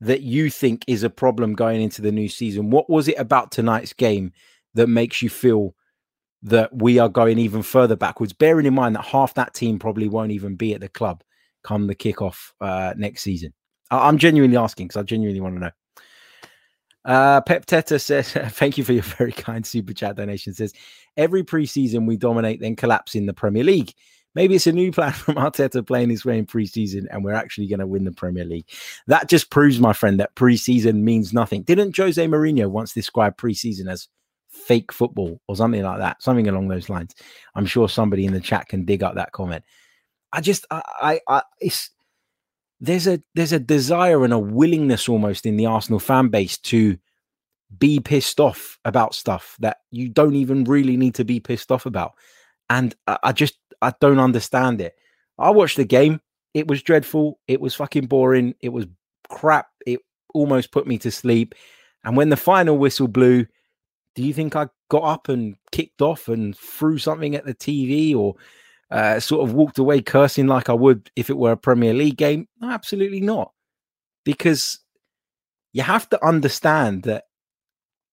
[0.00, 2.70] that you think is a problem going into the new season?
[2.70, 4.32] What was it about tonight's game
[4.74, 5.74] that makes you feel
[6.44, 8.32] that we are going even further backwards?
[8.32, 11.22] Bearing in mind that half that team probably won't even be at the club
[11.62, 13.52] come the kickoff uh, next season.
[13.90, 15.70] I- I'm genuinely asking because I genuinely want to know.
[17.04, 20.72] Uh, Pep Teta says, "Thank you for your very kind super chat donation." Says
[21.16, 23.92] every preseason we dominate, then collapse in the Premier League.
[24.34, 27.66] Maybe it's a new plan from Arteta playing his way in preseason, and we're actually
[27.66, 28.66] going to win the Premier League.
[29.06, 31.62] That just proves, my friend, that preseason means nothing.
[31.62, 34.08] Didn't Jose Mourinho once describe preseason as
[34.52, 36.22] fake football or something like that?
[36.22, 37.14] Something along those lines.
[37.54, 39.64] I'm sure somebody in the chat can dig up that comment.
[40.32, 41.90] I just, I, I, I it's
[42.80, 46.98] there's a there's a desire and a willingness almost in the Arsenal fan base to
[47.78, 51.86] be pissed off about stuff that you don't even really need to be pissed off
[51.86, 52.12] about.
[52.68, 54.94] And I, I just I don't understand it.
[55.38, 56.20] I watched the game.
[56.54, 57.38] It was dreadful.
[57.46, 58.54] It was fucking boring.
[58.60, 58.86] It was
[59.28, 59.68] crap.
[59.86, 60.00] It
[60.34, 61.54] almost put me to sleep.
[62.04, 63.46] And when the final whistle blew,
[64.14, 68.14] do you think I got up and kicked off and threw something at the TV
[68.14, 68.34] or
[68.90, 72.16] uh, sort of walked away cursing like I would if it were a Premier League
[72.16, 72.46] game?
[72.60, 73.52] No, absolutely not.
[74.24, 74.80] Because
[75.72, 77.24] you have to understand that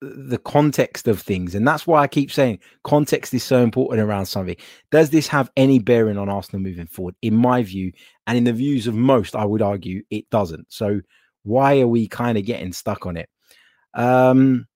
[0.01, 1.53] the context of things.
[1.55, 4.55] And that's why I keep saying context is so important around something.
[4.91, 7.15] Does this have any bearing on Arsenal moving forward?
[7.21, 7.91] In my view,
[8.25, 10.67] and in the views of most, I would argue it doesn't.
[10.69, 11.01] So
[11.43, 13.29] why are we kind of getting stuck on it?
[13.93, 14.67] Um,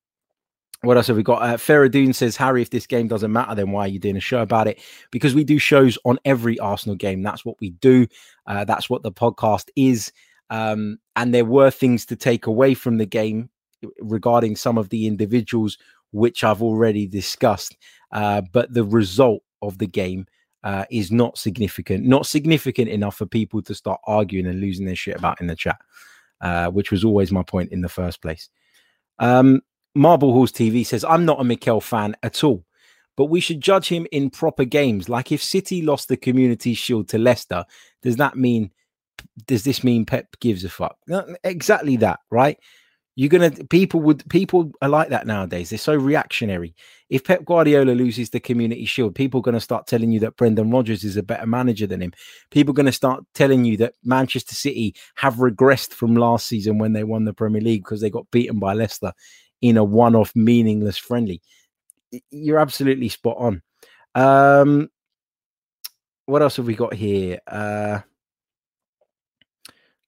[0.83, 1.41] what else have we got?
[1.41, 4.21] Uh, Feradoon says, Harry, if this game doesn't matter, then why are you doing a
[4.21, 4.81] show about it?
[5.11, 7.23] Because we do shows on every Arsenal game.
[7.23, 8.05] That's what we do.
[8.47, 10.11] Uh, that's what the podcast is.
[10.49, 13.49] Um, and there were things to take away from the game
[13.99, 15.77] regarding some of the individuals,
[16.11, 17.77] which I've already discussed.
[18.11, 20.27] Uh, but the result of the game
[20.65, 24.95] uh, is not significant, not significant enough for people to start arguing and losing their
[24.95, 25.79] shit about in the chat,
[26.41, 28.49] uh, which was always my point in the first place.
[29.19, 29.61] Um,
[29.95, 32.65] Marble Halls TV says, I'm not a Mikel fan at all,
[33.15, 35.07] but we should judge him in proper games.
[35.07, 37.65] Like if City lost the Community Shield to Leicester,
[38.01, 38.71] does that mean,
[39.45, 40.97] does this mean Pep gives a fuck?
[41.43, 42.57] Exactly that, right?
[43.15, 45.69] You're gonna people would people are like that nowadays.
[45.69, 46.73] They're so reactionary.
[47.11, 50.35] If Pep Guardiola loses the Community Shield, people are going to start telling you that
[50.35, 52.13] Brendan Rodgers is a better manager than him.
[52.49, 56.79] People are going to start telling you that Manchester City have regressed from last season
[56.79, 59.13] when they won the Premier League because they got beaten by Leicester
[59.63, 61.41] in a one-off meaningless friendly.
[62.29, 63.61] You're absolutely spot on.
[64.13, 64.89] Um,
[66.25, 67.39] what else have we got here?
[67.47, 68.01] Uh,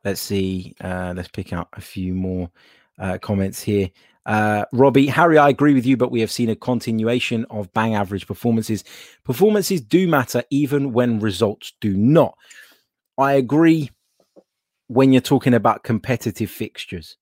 [0.04, 0.76] let's see.
[0.80, 2.52] Uh, let's pick out a few more
[3.00, 3.90] uh, comments here.
[4.26, 7.96] Uh, Robbie, Harry, I agree with you, but we have seen a continuation of bang
[7.96, 8.84] average performances.
[9.24, 12.38] Performances do matter even when results do not.
[13.18, 13.90] I agree
[14.88, 17.16] when you're talking about competitive fixtures.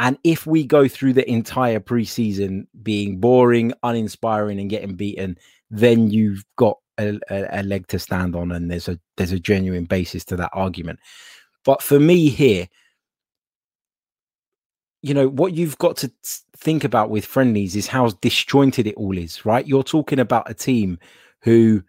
[0.00, 5.38] And if we go through the entire preseason being boring, uninspiring, and getting beaten,
[5.70, 9.40] then you've got a, a, a leg to stand on, and there's a there's a
[9.40, 10.98] genuine basis to that argument.
[11.64, 12.68] But for me here,
[15.02, 16.10] you know what you've got to
[16.56, 19.66] think about with friendlies is how disjointed it all is right?
[19.66, 20.98] You're talking about a team
[21.42, 21.82] who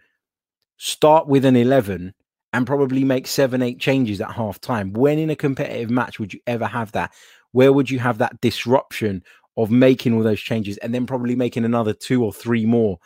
[0.77, 2.13] start with an 11
[2.51, 6.33] and probably make seven eight changes at half time when in a competitive match would
[6.33, 7.13] you ever have that
[7.55, 9.23] where would you have that disruption
[9.57, 12.97] of making all those changes and then probably making another two or three more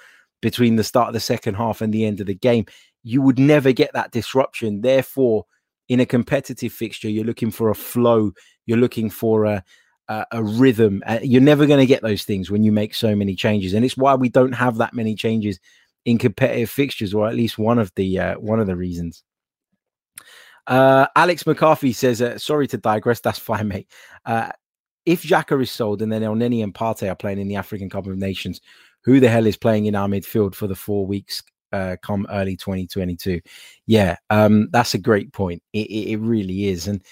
[0.41, 2.65] between the start of the second half and the end of the game
[3.03, 5.45] you would never get that disruption therefore
[5.87, 8.31] in a competitive fixture you're looking for a flow
[8.65, 9.63] you're looking for a
[10.31, 11.03] a rhythm.
[11.05, 13.85] Uh, you're never going to get those things when you make so many changes, and
[13.85, 15.59] it's why we don't have that many changes
[16.05, 19.23] in competitive fixtures, or at least one of the uh, one of the reasons.
[20.69, 23.19] Uh, Alex McCarthy says, uh, "Sorry to digress.
[23.19, 23.91] That's fine, mate.
[24.25, 24.51] Uh,
[25.05, 28.05] if Xhaka is sold and then Elneny and Partey are playing in the African Cup
[28.05, 28.61] of Nations,
[29.03, 32.55] who the hell is playing in our midfield for the four weeks uh, come early
[32.55, 33.41] 2022?
[33.87, 35.63] Yeah, um, that's a great point.
[35.73, 36.87] It, it, it really is.
[36.87, 37.03] And,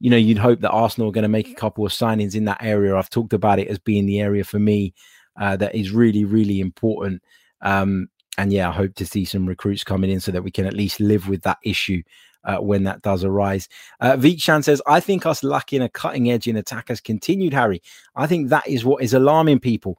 [0.00, 2.46] you know, you'd hope that Arsenal are going to make a couple of signings in
[2.46, 2.96] that area.
[2.96, 4.94] I've talked about it as being the area for me
[5.38, 7.22] uh, that is really, really important.
[7.60, 10.64] Um, and yeah, I hope to see some recruits coming in so that we can
[10.64, 12.02] at least live with that issue
[12.44, 13.68] uh, when that does arise.
[14.00, 17.82] Uh, Vikshan says, I think us lacking a cutting edge in attack has continued, Harry.
[18.16, 19.98] I think that is what is alarming people.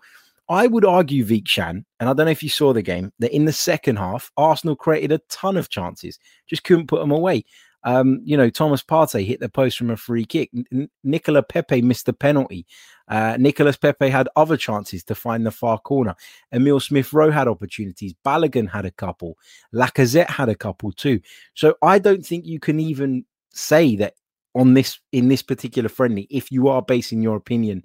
[0.50, 3.46] I would argue, Vikshan, and I don't know if you saw the game, that in
[3.46, 7.46] the second half, Arsenal created a ton of chances, just couldn't put them away.
[7.84, 10.50] Um, you know, Thomas Partey hit the post from a free kick.
[10.72, 12.66] N- Nicolas Pepe missed the penalty.
[13.08, 16.16] Uh, Nicolas Pepe had other chances to find the far corner.
[16.54, 18.14] Emil Smith Rowe had opportunities.
[18.26, 19.38] Balogun had a couple.
[19.74, 21.20] Lacazette had a couple too.
[21.54, 24.14] So I don't think you can even say that
[24.56, 27.84] on this in this particular friendly, if you are basing your opinion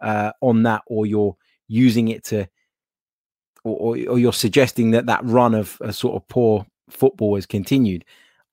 [0.00, 1.36] uh, on that, or you're
[1.66, 2.48] using it to,
[3.64, 7.46] or, or, or you're suggesting that that run of a sort of poor football has
[7.46, 8.04] continued.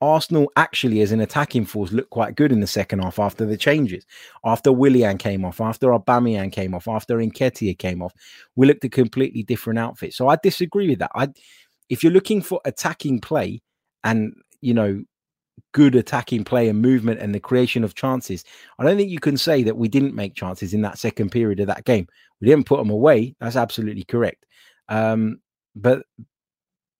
[0.02, 3.58] Arsenal actually, as an attacking force, looked quite good in the second half after the
[3.58, 4.06] changes.
[4.46, 8.14] After Willian came off, after Aubameyang came off, after Nketiah came off,
[8.56, 10.14] we looked a completely different outfit.
[10.14, 11.12] So I disagree with that.
[11.16, 11.30] I,
[11.90, 13.62] if you're looking for attacking play
[14.04, 15.04] and you know
[15.74, 18.44] good attacking play and movement and the creation of chances,
[18.78, 21.60] I don't think you can say that we didn't make chances in that second period
[21.60, 22.08] of that game.
[22.40, 23.36] We didn't put them away.
[23.40, 24.46] That's absolutely correct.
[24.90, 25.40] Um,
[25.76, 26.04] but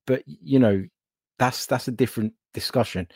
[0.08, 0.84] but you know
[1.38, 3.08] that's that's a different discussion.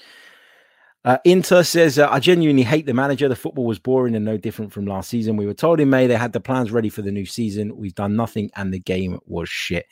[1.03, 3.27] Uh, Inter says, uh, I genuinely hate the manager.
[3.27, 5.35] The football was boring and no different from last season.
[5.35, 7.75] We were told in May they had the plans ready for the new season.
[7.75, 9.87] We've done nothing and the game was shit.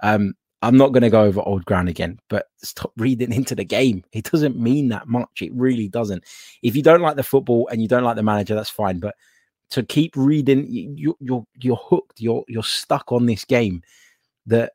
[0.00, 3.64] Um, I'm not going to go over old ground again, but stop reading into the
[3.64, 4.04] game.
[4.12, 5.42] It doesn't mean that much.
[5.42, 6.24] It really doesn't.
[6.62, 9.00] If you don't like the football and you don't like the manager, that's fine.
[9.00, 9.16] But
[9.70, 12.20] to keep reading, you, you're you're hooked.
[12.20, 13.82] You're you're stuck on this game
[14.46, 14.74] that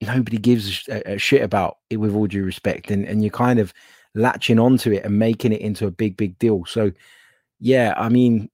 [0.00, 3.58] nobody gives a, a, shit about it with all due respect and and you're kind
[3.58, 3.72] of
[4.14, 6.64] latching onto it and making it into a big big deal.
[6.66, 6.92] So
[7.60, 8.50] yeah i mean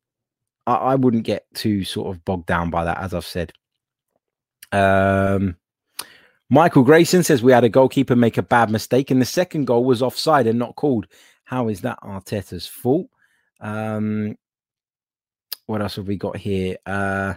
[0.67, 3.53] I, I, wouldn't get too sort of bogged down by that as i've said.
[4.71, 5.57] Um
[6.49, 9.85] michael grayson says we had a goalkeeper make a bad mistake and the second goal
[9.85, 11.07] was offside and not called.
[11.45, 13.09] How is that arteta's fault?
[13.61, 14.37] Um
[15.67, 16.77] what else have we got here?
[16.87, 17.35] Uh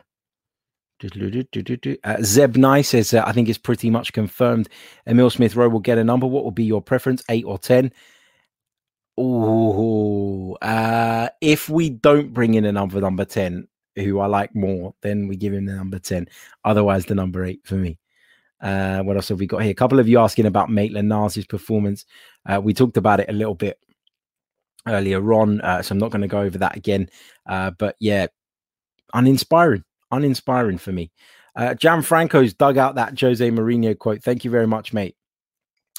[1.03, 4.69] uh, Zeb Nye says, uh, I think it's pretty much confirmed.
[5.05, 6.27] Emil Smith Rowe will get a number.
[6.27, 7.91] What will be your preference, eight or 10?
[9.17, 14.93] Oh, uh, if we don't bring in a number, number 10, who I like more,
[15.01, 16.27] then we give him the number 10.
[16.63, 17.97] Otherwise, the number eight for me.
[18.61, 19.71] Uh, what else have we got here?
[19.71, 22.05] A couple of you asking about Maitland Niles' performance.
[22.45, 23.79] Uh, we talked about it a little bit
[24.87, 27.09] earlier on, uh, so I'm not going to go over that again.
[27.45, 28.27] Uh, but yeah,
[29.13, 31.11] uninspiring uninspiring for me.
[31.55, 34.21] Uh, Gianfranco's dug out that Jose Mourinho quote.
[34.21, 35.15] Thank you very much, mate.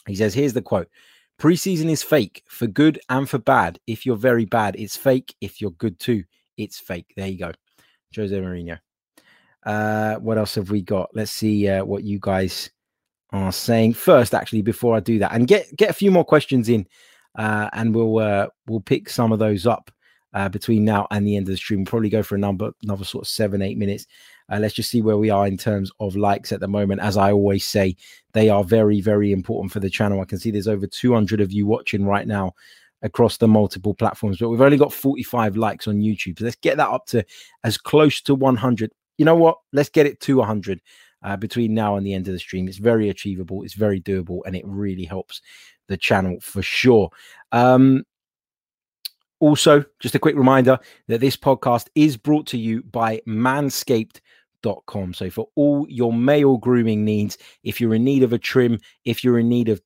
[0.06, 0.88] He says, here's the quote.
[1.38, 3.78] Preseason is fake for good and for bad.
[3.86, 5.34] If you're very bad, it's fake.
[5.40, 6.24] If you're good too,
[6.56, 7.12] it's fake.
[7.16, 7.52] There you go.
[8.14, 8.78] Jose Mourinho.
[9.64, 11.10] Uh, what else have we got?
[11.14, 12.70] Let's see uh, what you guys
[13.32, 14.34] are saying first.
[14.34, 16.86] Actually, before I do that, and get get a few more questions in,
[17.36, 19.90] uh, and we'll uh, we'll pick some of those up
[20.36, 21.80] uh, between now and the end of the stream.
[21.80, 24.06] We'll probably go for a number, another sort of seven, eight minutes.
[24.52, 27.00] Uh, let's just see where we are in terms of likes at the moment.
[27.00, 27.96] As I always say,
[28.34, 30.20] they are very, very important for the channel.
[30.20, 32.52] I can see there's over 200 of you watching right now
[33.00, 36.38] across the multiple platforms, but we've only got 45 likes on YouTube.
[36.38, 37.24] So let's get that up to
[37.64, 38.92] as close to 100.
[39.16, 39.56] You know what?
[39.72, 40.82] Let's get it to 100
[41.22, 42.68] uh, between now and the end of the stream.
[42.68, 45.40] It's very achievable, it's very doable, and it really helps
[45.88, 47.08] the channel for sure.
[47.52, 48.04] Um,
[49.40, 55.14] also, just a quick reminder that this podcast is brought to you by manscaped.com.
[55.14, 59.22] So, for all your male grooming needs, if you're in need of a trim, if
[59.22, 59.80] you're in need of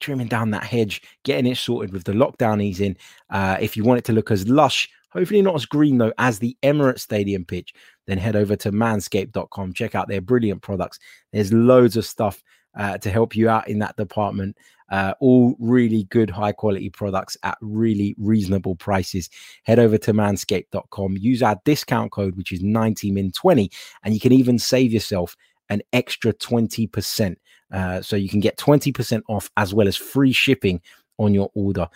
[0.00, 2.96] trimming down that hedge, getting it sorted with the lockdown easing,
[3.30, 6.38] uh, if you want it to look as lush, hopefully not as green though, as
[6.38, 7.74] the Emirates Stadium pitch,
[8.06, 9.72] then head over to manscaped.com.
[9.72, 10.98] Check out their brilliant products.
[11.32, 12.42] There's loads of stuff
[12.78, 14.56] uh, to help you out in that department.
[14.90, 19.28] Uh, all really good, high quality products at really reasonable prices.
[19.64, 23.70] Head over to manscaped.com, use our discount code, which is 90min20,
[24.04, 25.36] and you can even save yourself
[25.68, 27.36] an extra 20%.
[27.70, 30.80] Uh, so you can get 20% off as well as free shipping
[31.18, 31.86] on your order.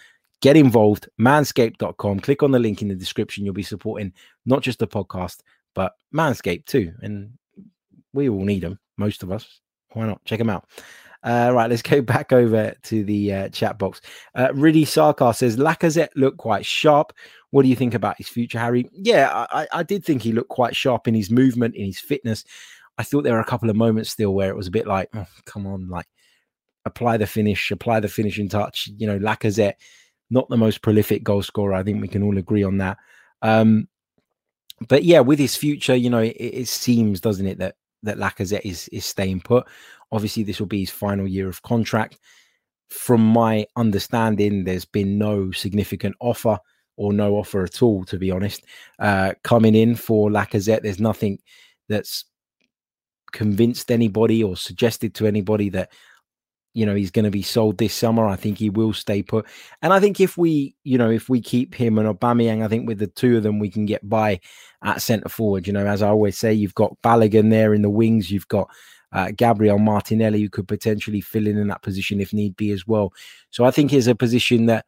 [0.43, 2.21] Get involved, manscaped.com.
[2.21, 3.45] Click on the link in the description.
[3.45, 4.13] You'll be supporting
[4.45, 5.39] not just the podcast,
[5.75, 6.93] but Manscaped too.
[7.01, 7.39] And
[8.13, 9.62] we all need them, most of us.
[9.95, 10.25] Why not?
[10.25, 10.67] Check them out.
[11.25, 14.01] Uh, right, let's go back over to the uh, chat box.
[14.35, 17.13] Uh, Riddy Sarkar says Lacazette looked quite sharp.
[17.51, 18.89] What do you think about his future, Harry?
[18.93, 22.45] Yeah, I, I did think he looked quite sharp in his movement, in his fitness.
[22.99, 25.09] I thought there were a couple of moments still where it was a bit like,
[25.15, 26.07] oh, come on, like
[26.85, 28.89] apply the finish, apply the finishing touch.
[28.97, 29.75] You know, Lacazette,
[30.31, 31.75] not the most prolific goal scorer.
[31.75, 32.97] I think we can all agree on that.
[33.43, 33.89] Um,
[34.89, 38.65] but yeah, with his future, you know, it, it, seems, doesn't it, that that Lacazette
[38.65, 39.67] is is staying put.
[40.11, 42.19] Obviously, this will be his final year of contract.
[42.89, 46.59] From my understanding, there's been no significant offer
[46.97, 48.65] or no offer at all, to be honest,
[48.99, 50.83] uh, coming in for Lacazette.
[50.83, 51.39] There's nothing
[51.89, 52.27] that's
[53.33, 55.91] convinced anybody or suggested to anybody that
[56.75, 58.27] you know he's going to be sold this summer.
[58.27, 59.47] I think he will stay put,
[59.83, 62.87] and I think if we, you know, if we keep him and Aubameyang, I think
[62.87, 64.41] with the two of them we can get by
[64.83, 65.67] at centre forward.
[65.67, 68.71] You know, as I always say, you've got Balogun there in the wings, you've got
[69.13, 72.87] uh, Gabriel Martinelli who could potentially fill in in that position if need be as
[72.87, 73.13] well.
[73.51, 74.87] So I think it's a position that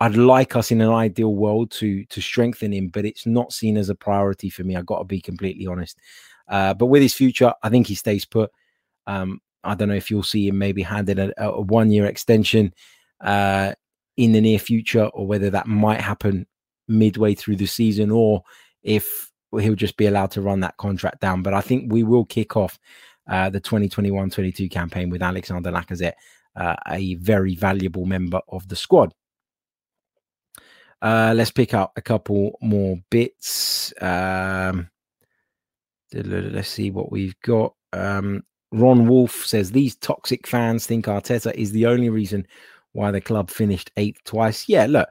[0.00, 3.76] I'd like us in an ideal world to to strengthen him, but it's not seen
[3.76, 4.76] as a priority for me.
[4.76, 5.98] I've got to be completely honest.
[6.46, 8.50] Uh, but with his future, I think he stays put.
[9.06, 12.72] Um, I don't know if you'll see him maybe handed a, a one year extension
[13.20, 13.72] uh,
[14.16, 16.46] in the near future, or whether that might happen
[16.86, 18.42] midway through the season, or
[18.82, 21.42] if he'll just be allowed to run that contract down.
[21.42, 22.78] But I think we will kick off
[23.28, 26.14] uh, the 2021 22 campaign with Alexander Lacazette,
[26.56, 29.12] uh, a very valuable member of the squad.
[31.00, 33.92] Uh, let's pick up a couple more bits.
[34.00, 34.90] Um,
[36.12, 37.74] let's see what we've got.
[37.92, 38.42] Um,
[38.72, 42.46] Ron Wolf says these toxic fans think Arteta is the only reason
[42.92, 44.68] why the club finished eighth twice.
[44.68, 45.08] Yeah, look,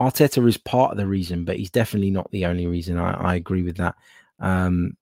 [0.00, 2.98] Arteta is part of the reason, but he's definitely not the only reason.
[2.98, 3.94] I, I agree with that.
[4.38, 4.96] Um,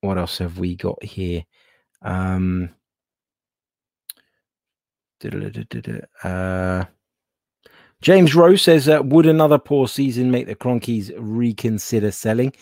[0.00, 1.44] what else have we got here?
[2.02, 2.70] Um,
[6.22, 6.84] uh,
[8.02, 12.52] James Rowe says, uh, "Would another poor season make the Kroenkes reconsider selling?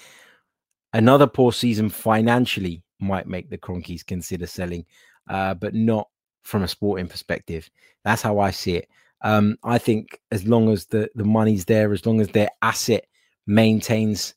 [0.93, 4.87] Another poor season financially might make the Kroenkes consider selling,
[5.29, 6.09] uh, but not
[6.43, 7.69] from a sporting perspective.
[8.05, 8.89] That's how I see it.
[9.23, 13.05] Um, I think as long as the the money's there, as long as their asset
[13.47, 14.35] maintains,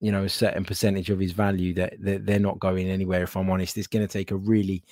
[0.00, 3.22] you know, a certain percentage of his value, that, that they're not going anywhere.
[3.22, 4.84] If I'm honest, it's going to take a really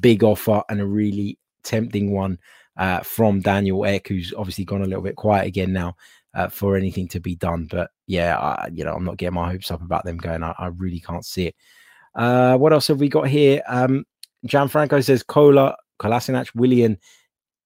[0.00, 2.38] big offer and a really tempting one
[2.76, 5.96] uh, from Daniel Ek, who's obviously gone a little bit quiet again now.
[6.34, 9.50] Uh, for anything to be done, but yeah, I, you know, I'm not getting my
[9.50, 10.42] hopes up about them going.
[10.42, 11.54] I, I really can't see it.
[12.16, 13.62] Uh, what else have we got here?
[13.68, 14.04] Um,
[14.46, 16.98] Gianfranco says Kola, Kolasinac, Willian,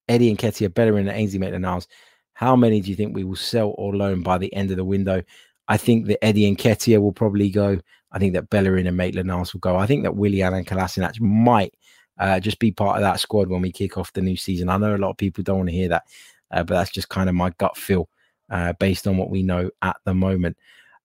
[0.08, 1.86] Eddie Nketiah, Bellerin, and Ainsley Maitland-Niles.
[2.34, 4.84] How many do you think we will sell or loan by the end of the
[4.84, 5.22] window?
[5.68, 7.78] I think that Eddie Nketiah will probably go.
[8.12, 9.76] I think that Bellerin and Maitland-Niles will go.
[9.76, 11.72] I think that Willian and Kolasinac might
[12.18, 14.68] uh, just be part of that squad when we kick off the new season.
[14.68, 16.02] I know a lot of people don't want to hear that,
[16.50, 18.08] uh, but that's just kind of my gut feel
[18.50, 20.56] uh, based on what we know at the moment.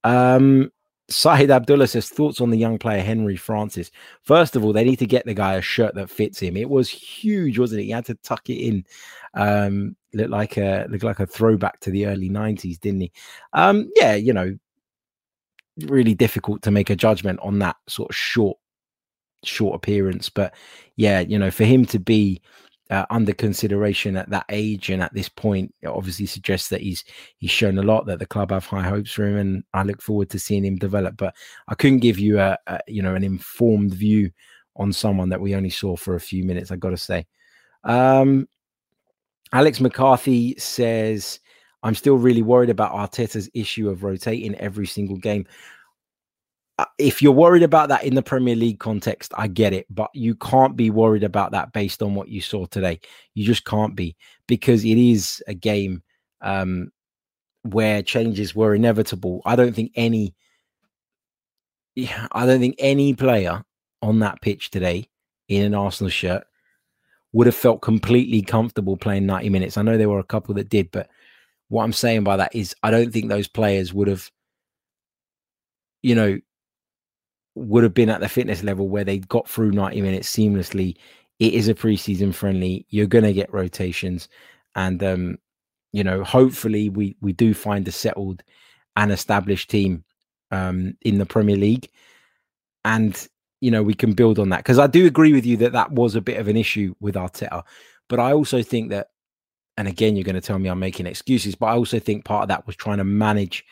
[0.03, 0.71] Um,
[1.09, 3.91] Sahid Abdullah says thoughts on the young player Henry Francis.
[4.23, 6.57] First of all, they need to get the guy a shirt that fits him.
[6.57, 7.85] It was huge, wasn't it?
[7.85, 8.85] He had to tuck it in.
[9.35, 13.11] Um, looked like a looked like a throwback to the early '90s, didn't he?
[13.53, 14.57] Um, yeah, you know,
[15.81, 18.57] really difficult to make a judgment on that sort of short
[19.43, 20.29] short appearance.
[20.29, 20.55] But
[20.95, 22.41] yeah, you know, for him to be
[22.91, 27.03] uh, under consideration at that age and at this point obviously suggests that he's
[27.38, 30.01] he's shown a lot that the club have high hopes for him and I look
[30.01, 31.17] forward to seeing him develop.
[31.17, 31.36] But
[31.67, 34.31] I couldn't give you a, a you know an informed view
[34.75, 37.25] on someone that we only saw for a few minutes I got to say.
[37.83, 38.47] Um,
[39.51, 41.39] Alex McCarthy says
[41.81, 45.45] I'm still really worried about Arteta's issue of rotating every single game
[46.97, 50.36] if you're worried about that in the Premier League context, I get it, but you
[50.36, 52.99] can't be worried about that based on what you saw today.
[53.34, 54.15] You just can't be
[54.47, 56.03] because it is a game
[56.41, 56.91] um,
[57.63, 59.41] where changes were inevitable.
[59.45, 60.36] I don't think any,
[62.32, 63.63] I don't think any player
[64.01, 65.09] on that pitch today
[65.47, 66.45] in an Arsenal shirt
[67.32, 69.78] would have felt completely comfortable playing 90 minutes.
[69.78, 71.09] I know there were a couple that did, but
[71.69, 74.30] what I'm saying by that is I don't think those players would have,
[76.01, 76.39] you know,
[77.55, 80.95] would have been at the fitness level where they got through 90 minutes seamlessly.
[81.39, 82.85] It is a preseason friendly.
[82.89, 84.27] You're going to get rotations.
[84.75, 85.37] And, um,
[85.93, 88.43] you know, hopefully we, we do find a settled
[88.97, 90.03] and established team
[90.51, 91.89] um, in the Premier League.
[92.83, 93.27] And,
[93.61, 94.59] you know, we can build on that.
[94.59, 97.15] Because I do agree with you that that was a bit of an issue with
[97.15, 97.63] Arteta.
[98.09, 99.07] But I also think that,
[99.77, 102.43] and again, you're going to tell me I'm making excuses, but I also think part
[102.43, 103.65] of that was trying to manage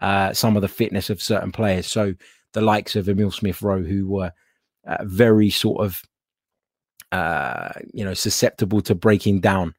[0.00, 1.86] uh, some of the fitness of certain players.
[1.86, 2.14] So,
[2.52, 4.32] the likes of Emil Smith Rowe, who were
[4.86, 6.02] uh, very sort of
[7.12, 9.74] uh, you know, susceptible to breaking down.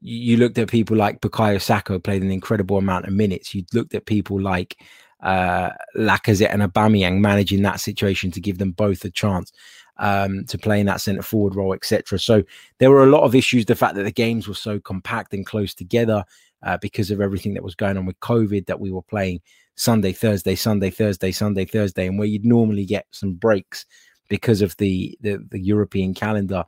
[0.00, 3.54] You, looked at people like Bukayo Saka played an incredible amount of minutes.
[3.54, 4.76] You looked at people like
[5.22, 9.52] uh, Lacazette and Aubameyang managing that situation to give them both a chance
[9.98, 12.18] um, to play in that centre forward role, etc.
[12.18, 12.44] So
[12.78, 13.66] there were a lot of issues.
[13.66, 16.24] The fact that the games were so compact and close together
[16.62, 19.40] uh, because of everything that was going on with COVID, that we were playing
[19.78, 23.86] Sunday, Thursday, Sunday, Thursday, Sunday, Thursday, and where you'd normally get some breaks
[24.28, 26.64] because of the, the, the European calendar.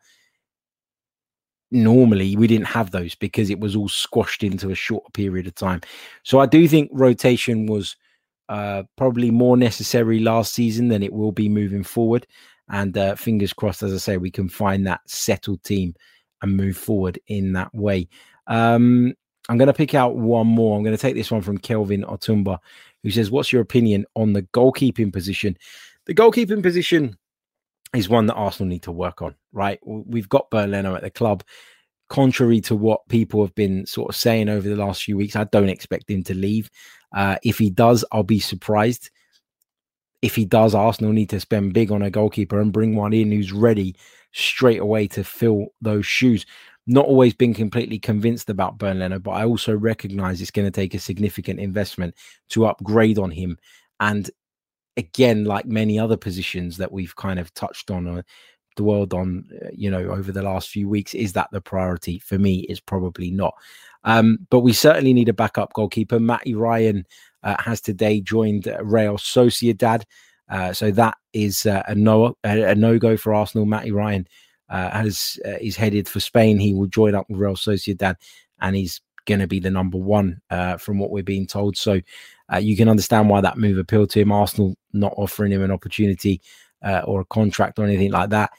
[1.72, 5.54] Normally, we didn't have those because it was all squashed into a short period of
[5.56, 5.80] time.
[6.22, 7.96] So I do think rotation was
[8.48, 12.26] uh, probably more necessary last season than it will be moving forward.
[12.68, 15.94] And uh, fingers crossed, as I say, we can find that settled team
[16.42, 18.08] and move forward in that way.
[18.46, 19.14] Um,
[19.48, 20.76] I'm going to pick out one more.
[20.76, 22.58] I'm going to take this one from Kelvin Otumba,
[23.03, 25.57] who says, What's your opinion on the goalkeeping position?
[26.07, 27.16] The goalkeeping position
[27.94, 29.80] is one that Arsenal need to work on, right?
[29.84, 31.42] We've got Bernd Leno at the club.
[32.09, 35.44] Contrary to what people have been sort of saying over the last few weeks, I
[35.44, 36.70] don't expect him to leave.
[37.14, 39.11] Uh, if he does, I'll be surprised
[40.22, 43.32] if he does, Arsenal need to spend big on a goalkeeper and bring one in
[43.32, 43.96] who's ready
[44.32, 46.44] straight away to fill those shoes.
[46.93, 50.72] Not always been completely convinced about Bernd Leno, but I also recognize it's going to
[50.72, 52.16] take a significant investment
[52.49, 53.59] to upgrade on him.
[54.01, 54.28] And
[54.97, 58.24] again, like many other positions that we've kind of touched on or
[58.74, 62.18] dwelled on, uh, you know, over the last few weeks, is that the priority?
[62.18, 63.55] For me, is probably not.
[64.03, 66.18] Um, but we certainly need a backup goalkeeper.
[66.18, 67.07] Matty Ryan
[67.45, 70.03] uh, has today joined Real Sociedad.
[70.49, 73.66] Uh, so that is uh, a no a, no go for Arsenal.
[73.66, 74.26] Matty Ryan
[74.70, 76.58] has uh, is headed for Spain.
[76.58, 78.16] He will join up with Real Sociedad,
[78.60, 81.76] and he's going to be the number one uh, from what we're being told.
[81.76, 82.00] So
[82.58, 84.32] you can understand why that move appealed to him.
[84.32, 86.40] Arsenal not offering him an opportunity
[87.04, 88.50] or a contract or anything like that.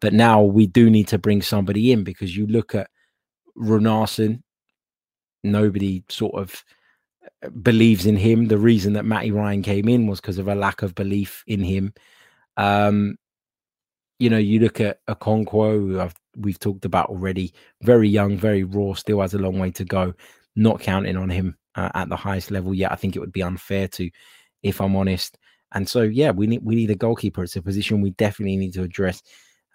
[0.00, 2.88] But now we do need to bring somebody in because you look at
[3.56, 4.42] Runarsson,
[5.42, 6.64] nobody sort of
[7.62, 8.46] believes in him.
[8.46, 11.60] The reason that Matty Ryan came in was because of a lack of belief in
[11.60, 11.92] him.
[12.56, 13.16] Um,
[14.18, 17.52] you know, you look at who I've, we've talked about already,
[17.82, 20.14] very young, very raw, still has a long way to go.
[20.56, 22.90] Not counting on him uh, at the highest level yet.
[22.90, 24.10] I think it would be unfair to,
[24.62, 25.38] if I'm honest.
[25.72, 27.44] And so, yeah, we need we need a goalkeeper.
[27.44, 29.22] It's a position we definitely need to address,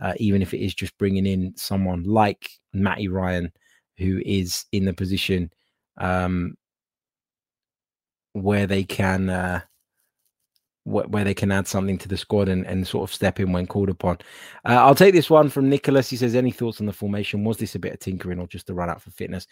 [0.02, 3.52] uh, even if it is just bringing in someone like Matty Ryan,
[3.98, 5.52] who is in the position
[5.98, 6.56] um,
[8.34, 9.62] where they can uh,
[10.84, 13.52] wh- where they can add something to the squad and, and sort of step in
[13.52, 14.18] when called upon.
[14.68, 16.10] Uh, I'll take this one from Nicholas.
[16.10, 17.44] He says, "Any thoughts on the formation?
[17.44, 19.48] Was this a bit of tinkering or just a run out for fitness?"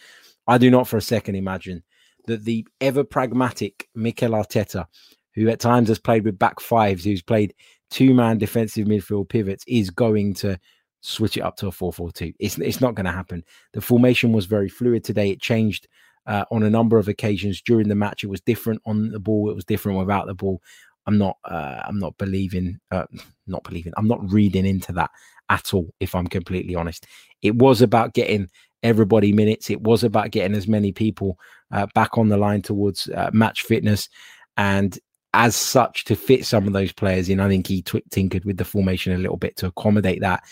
[0.47, 1.83] I do not for a second imagine
[2.27, 4.85] that the ever pragmatic Mikel Arteta,
[5.33, 7.53] who at times has played with back fives, who's played
[7.89, 10.59] two man defensive midfield pivots, is going to
[11.01, 12.33] switch it up to a 4 4 2.
[12.39, 13.43] It's, it's not going to happen.
[13.73, 15.31] The formation was very fluid today.
[15.31, 15.87] It changed
[16.27, 18.23] uh, on a number of occasions during the match.
[18.23, 19.49] It was different on the ball.
[19.49, 20.61] It was different without the ball.
[21.07, 21.37] I'm not.
[21.43, 22.79] Uh, I'm not believing.
[22.91, 23.05] Uh,
[23.47, 23.93] not believing.
[23.97, 25.11] I'm not reading into that
[25.49, 25.89] at all.
[25.99, 27.07] If I'm completely honest,
[27.41, 28.49] it was about getting
[28.83, 29.69] everybody minutes.
[29.69, 31.37] It was about getting as many people
[31.71, 34.09] uh, back on the line towards uh, match fitness,
[34.57, 34.97] and
[35.33, 37.39] as such, to fit some of those players in.
[37.39, 40.43] I think he tw- tinkered with the formation a little bit to accommodate that.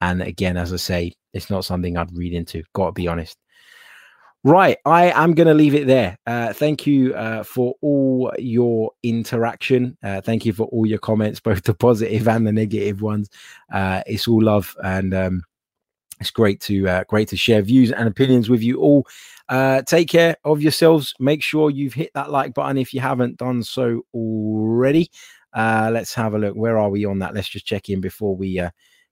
[0.00, 2.62] And again, as I say, it's not something I'd read into.
[2.72, 3.36] Got to be honest.
[4.44, 6.16] Right, I am going to leave it there.
[6.24, 9.98] Uh, thank you uh, for all your interaction.
[10.02, 13.28] Uh, thank you for all your comments, both the positive and the negative ones.
[13.72, 15.42] Uh, it's all love, and um,
[16.20, 19.06] it's great to uh, great to share views and opinions with you all.
[19.48, 21.14] Uh, take care of yourselves.
[21.18, 25.10] Make sure you've hit that like button if you haven't done so already.
[25.56, 26.54] let's have a look.
[26.54, 27.34] Where are we on that?
[27.34, 28.62] Let's just check in before we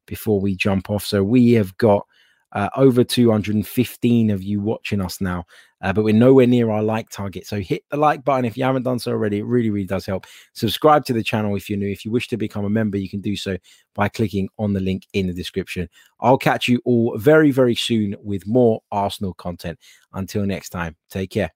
[0.06, 1.04] before we jump off.
[1.04, 2.06] So we have got
[2.52, 5.44] uh, over 215 of you watching us now,
[5.82, 7.46] uh, but we're nowhere near our like target.
[7.46, 9.38] So hit the like button if you haven't done so already.
[9.38, 10.26] It really, really does help.
[10.54, 11.90] Subscribe to the channel if you're new.
[11.90, 13.56] If you wish to become a member, you can do so
[13.94, 15.88] by clicking on the link in the description.
[16.20, 19.78] I'll catch you all very, very soon with more Arsenal content.
[20.12, 21.55] Until next time, take care.